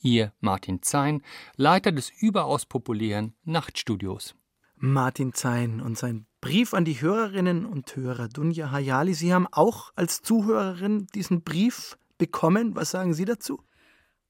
[0.00, 1.22] Ihr Martin Zein,
[1.56, 4.36] Leiter des überaus populären Nachtstudios.
[4.76, 8.28] Martin Zein und sein Brief an die Hörerinnen und Hörer.
[8.28, 12.76] Dunja Hayali, Sie haben auch als Zuhörerin diesen Brief bekommen.
[12.76, 13.60] Was sagen Sie dazu?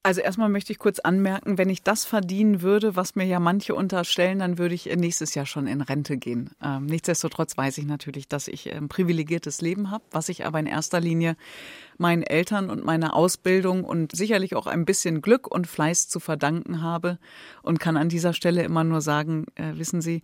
[0.03, 3.75] Also erstmal möchte ich kurz anmerken, wenn ich das verdienen würde, was mir ja manche
[3.75, 6.53] unterstellen, dann würde ich nächstes Jahr schon in Rente gehen.
[6.63, 10.67] Ähm, nichtsdestotrotz weiß ich natürlich, dass ich ein privilegiertes Leben habe, was ich aber in
[10.67, 11.37] erster Linie
[11.99, 16.81] meinen Eltern und meiner Ausbildung und sicherlich auch ein bisschen Glück und Fleiß zu verdanken
[16.81, 17.19] habe
[17.63, 20.23] und kann an dieser Stelle immer nur sagen, äh, wissen Sie,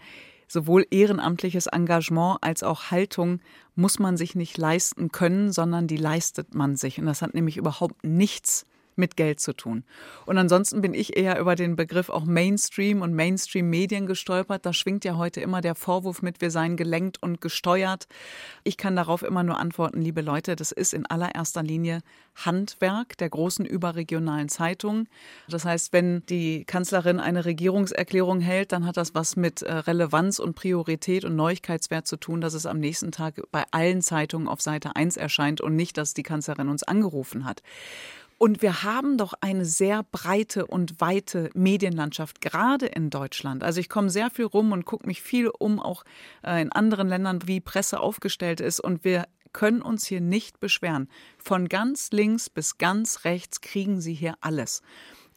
[0.49, 3.41] sowohl ehrenamtliches Engagement als auch Haltung
[3.75, 6.99] muss man sich nicht leisten können, sondern die leistet man sich.
[6.99, 8.67] Und das hat nämlich überhaupt nichts
[8.97, 9.85] mit Geld zu tun.
[10.27, 14.65] Und ansonsten bin ich eher über den Begriff auch Mainstream und Mainstream-Medien gestolpert.
[14.67, 18.07] Da schwingt ja heute immer der Vorwurf mit, wir seien gelenkt und gesteuert.
[18.63, 22.01] Ich kann darauf immer nur antworten, liebe Leute, das ist in allererster Linie
[22.37, 25.09] Handwerk der großen überregionalen Zeitungen.
[25.49, 30.39] Das heißt, wenn die Kanzlerin eine Regierungserklärung hält, dann hat das was mit äh, Relevanz
[30.39, 34.61] und Priorität und Neuigkeitswert zu tun, dass es am nächsten Tag bei allen Zeitungen auf
[34.61, 37.63] Seite 1 erscheint und nicht, dass die Kanzlerin uns angerufen hat.
[38.39, 43.63] Und wir haben doch eine sehr breite und weite Medienlandschaft, gerade in Deutschland.
[43.63, 46.05] Also ich komme sehr viel rum und gucke mich viel um, auch
[46.43, 48.81] äh, in anderen Ländern, wie Presse aufgestellt ist.
[48.81, 51.09] Und wir können uns hier nicht beschweren.
[51.39, 54.83] Von ganz links bis ganz rechts kriegen sie hier alles.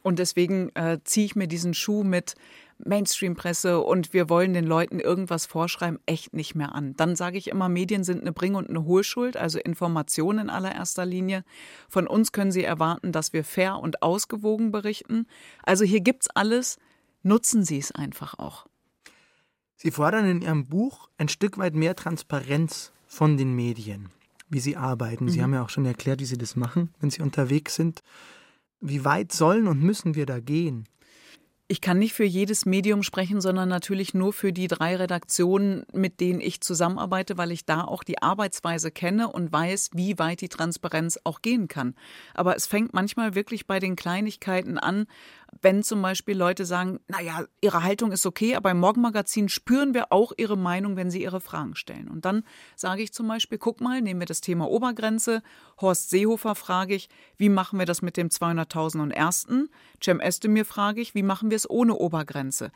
[0.03, 2.35] Und deswegen äh, ziehe ich mir diesen Schuh mit,
[2.83, 6.95] Mainstream-Presse und wir wollen den Leuten irgendwas vorschreiben, echt nicht mehr an.
[6.95, 11.05] Dann sage ich immer, Medien sind eine Bring- und eine Hohlschuld, also Information in allererster
[11.05, 11.43] Linie.
[11.89, 15.27] Von uns können sie erwarten, dass wir fair und ausgewogen berichten.
[15.63, 16.77] Also hier gibt's alles,
[17.23, 18.67] nutzen Sie es einfach auch.
[19.75, 24.09] Sie fordern in Ihrem Buch ein Stück weit mehr Transparenz von den Medien,
[24.49, 25.29] wie sie arbeiten.
[25.29, 25.43] Sie mhm.
[25.43, 28.01] haben ja auch schon erklärt, wie Sie das machen, wenn Sie unterwegs sind.
[28.79, 30.87] Wie weit sollen und müssen wir da gehen?
[31.69, 36.21] Ich kann nicht für jedes Medium sprechen, sondern natürlich nur für die drei Redaktionen, mit
[36.21, 40.47] denen ich zusammenarbeite, weil ich da auch die Arbeitsweise kenne und weiß, wie weit die
[40.47, 41.93] Transparenz auch gehen kann.
[42.33, 45.07] Aber es fängt manchmal wirklich bei den Kleinigkeiten an,
[45.61, 50.11] wenn zum Beispiel Leute sagen, naja, ihre Haltung ist okay, aber im Morgenmagazin spüren wir
[50.11, 52.07] auch ihre Meinung, wenn sie ihre Fragen stellen.
[52.07, 52.43] Und dann
[52.75, 55.41] sage ich zum Beispiel, guck mal, nehmen wir das Thema Obergrenze.
[55.81, 59.69] Horst Seehofer frage ich, wie machen wir das mit dem 200.000 und ersten?
[60.03, 62.71] Cem Özdemir frage ich, wie machen wir es ohne Obergrenze?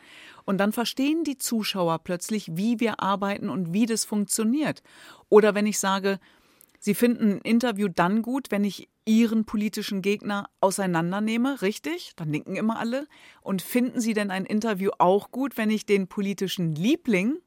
[0.45, 4.81] Und dann verstehen die Zuschauer plötzlich, wie wir arbeiten und wie das funktioniert.
[5.29, 6.19] Oder wenn ich sage,
[6.83, 12.13] Sie finden ein Interview dann gut, wenn ich Ihren politischen Gegner auseinandernehme, richtig?
[12.15, 13.07] Dann nicken immer alle.
[13.41, 17.37] Und finden Sie denn ein Interview auch gut, wenn ich den politischen Liebling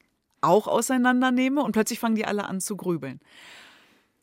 [0.41, 1.63] auch auseinandernehme?
[1.63, 3.21] Und plötzlich fangen die alle an zu grübeln.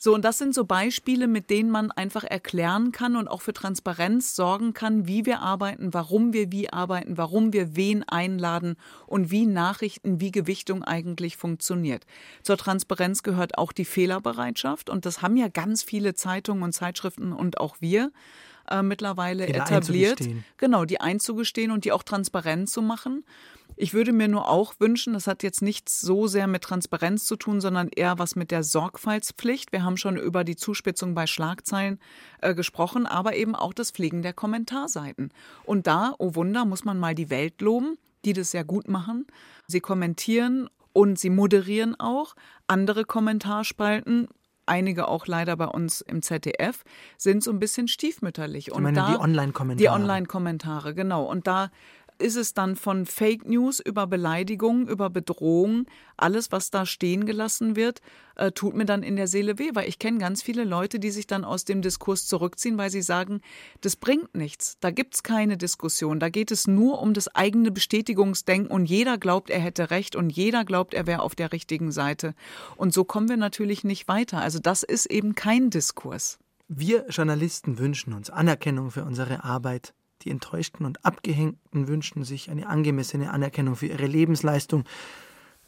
[0.03, 3.53] So, und das sind so Beispiele, mit denen man einfach erklären kann und auch für
[3.53, 9.29] Transparenz sorgen kann, wie wir arbeiten, warum wir wie arbeiten, warum wir wen einladen und
[9.29, 12.07] wie Nachrichten, wie Gewichtung eigentlich funktioniert.
[12.41, 17.31] Zur Transparenz gehört auch die Fehlerbereitschaft und das haben ja ganz viele Zeitungen und Zeitschriften
[17.31, 18.11] und auch wir
[18.71, 20.19] äh, mittlerweile die etabliert.
[20.57, 23.23] Genau, die einzugestehen und die auch transparent zu machen.
[23.75, 27.35] Ich würde mir nur auch wünschen, das hat jetzt nichts so sehr mit Transparenz zu
[27.35, 29.71] tun, sondern eher was mit der Sorgfaltspflicht.
[29.71, 31.99] Wir haben schon über die Zuspitzung bei Schlagzeilen
[32.41, 35.31] äh, gesprochen, aber eben auch das Pflegen der Kommentarseiten.
[35.63, 39.25] Und da, oh Wunder, muss man mal die Welt loben, die das sehr gut machen.
[39.67, 42.35] Sie kommentieren und sie moderieren auch.
[42.67, 44.27] Andere Kommentarspalten
[44.65, 46.83] einige auch leider bei uns im ZDF,
[47.17, 48.71] sind so ein bisschen stiefmütterlich.
[48.71, 49.77] Und meine, da, die Online-Kommentare.
[49.77, 51.23] Die Online-Kommentare, genau.
[51.23, 51.71] Und da
[52.21, 57.75] ist es dann von Fake News über Beleidigung, über Bedrohung, alles, was da stehen gelassen
[57.75, 58.01] wird,
[58.35, 61.11] äh, tut mir dann in der Seele weh, weil ich kenne ganz viele Leute, die
[61.11, 63.41] sich dann aus dem Diskurs zurückziehen, weil sie sagen,
[63.81, 67.71] das bringt nichts, da gibt es keine Diskussion, da geht es nur um das eigene
[67.71, 71.91] Bestätigungsdenken und jeder glaubt, er hätte recht und jeder glaubt, er wäre auf der richtigen
[71.91, 72.33] Seite.
[72.77, 74.41] Und so kommen wir natürlich nicht weiter.
[74.41, 76.39] Also das ist eben kein Diskurs.
[76.67, 79.93] Wir Journalisten wünschen uns Anerkennung für unsere Arbeit,
[80.23, 84.85] die Enttäuschten und Abgehängten wünschen sich eine angemessene Anerkennung für ihre Lebensleistung.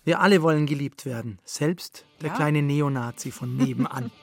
[0.04, 2.36] Wir alle wollen geliebt werden, selbst der ja?
[2.36, 4.12] kleine Neonazi von nebenan.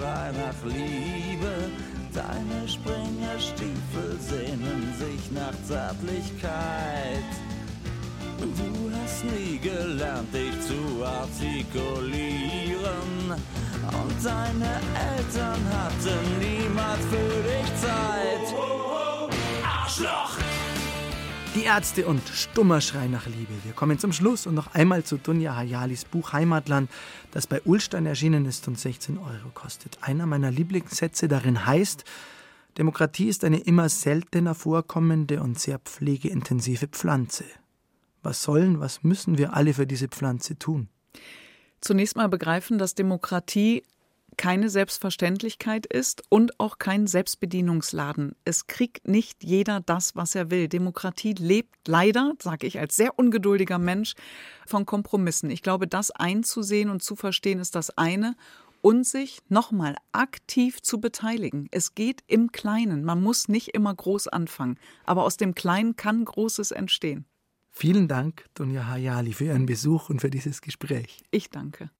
[0.00, 1.68] Schrei nach Liebe.
[2.14, 7.22] Deine Springerstiefel sehnen sich nach Zärtlichkeit.
[8.38, 13.34] Du hast nie gelernt, dich zu artikulieren.
[13.92, 14.80] Und deine
[15.12, 18.54] Eltern hatten niemals für dich Zeit.
[19.62, 20.29] Arschloch!
[21.56, 23.52] Die Ärzte und stummer Schrei nach Liebe.
[23.64, 26.88] Wir kommen zum Schluss und noch einmal zu Dunja Hayalis Buch Heimatland,
[27.32, 29.98] das bei Ulstein erschienen ist und 16 Euro kostet.
[30.00, 32.04] Einer meiner Lieblingssätze darin heißt,
[32.78, 37.44] Demokratie ist eine immer seltener vorkommende und sehr pflegeintensive Pflanze.
[38.22, 40.88] Was sollen, was müssen wir alle für diese Pflanze tun?
[41.80, 43.82] Zunächst mal begreifen, dass Demokratie
[44.40, 48.34] keine Selbstverständlichkeit ist und auch kein Selbstbedienungsladen.
[48.46, 50.66] Es kriegt nicht jeder das, was er will.
[50.66, 54.14] Demokratie lebt leider, sage ich als sehr ungeduldiger Mensch,
[54.66, 55.50] von Kompromissen.
[55.50, 58.34] Ich glaube, das einzusehen und zu verstehen ist das eine
[58.80, 61.68] und sich nochmal aktiv zu beteiligen.
[61.70, 63.04] Es geht im Kleinen.
[63.04, 67.26] Man muss nicht immer groß anfangen, aber aus dem Kleinen kann Großes entstehen.
[67.68, 71.22] Vielen Dank, Donja Hayali, für Ihren Besuch und für dieses Gespräch.
[71.30, 71.90] Ich danke.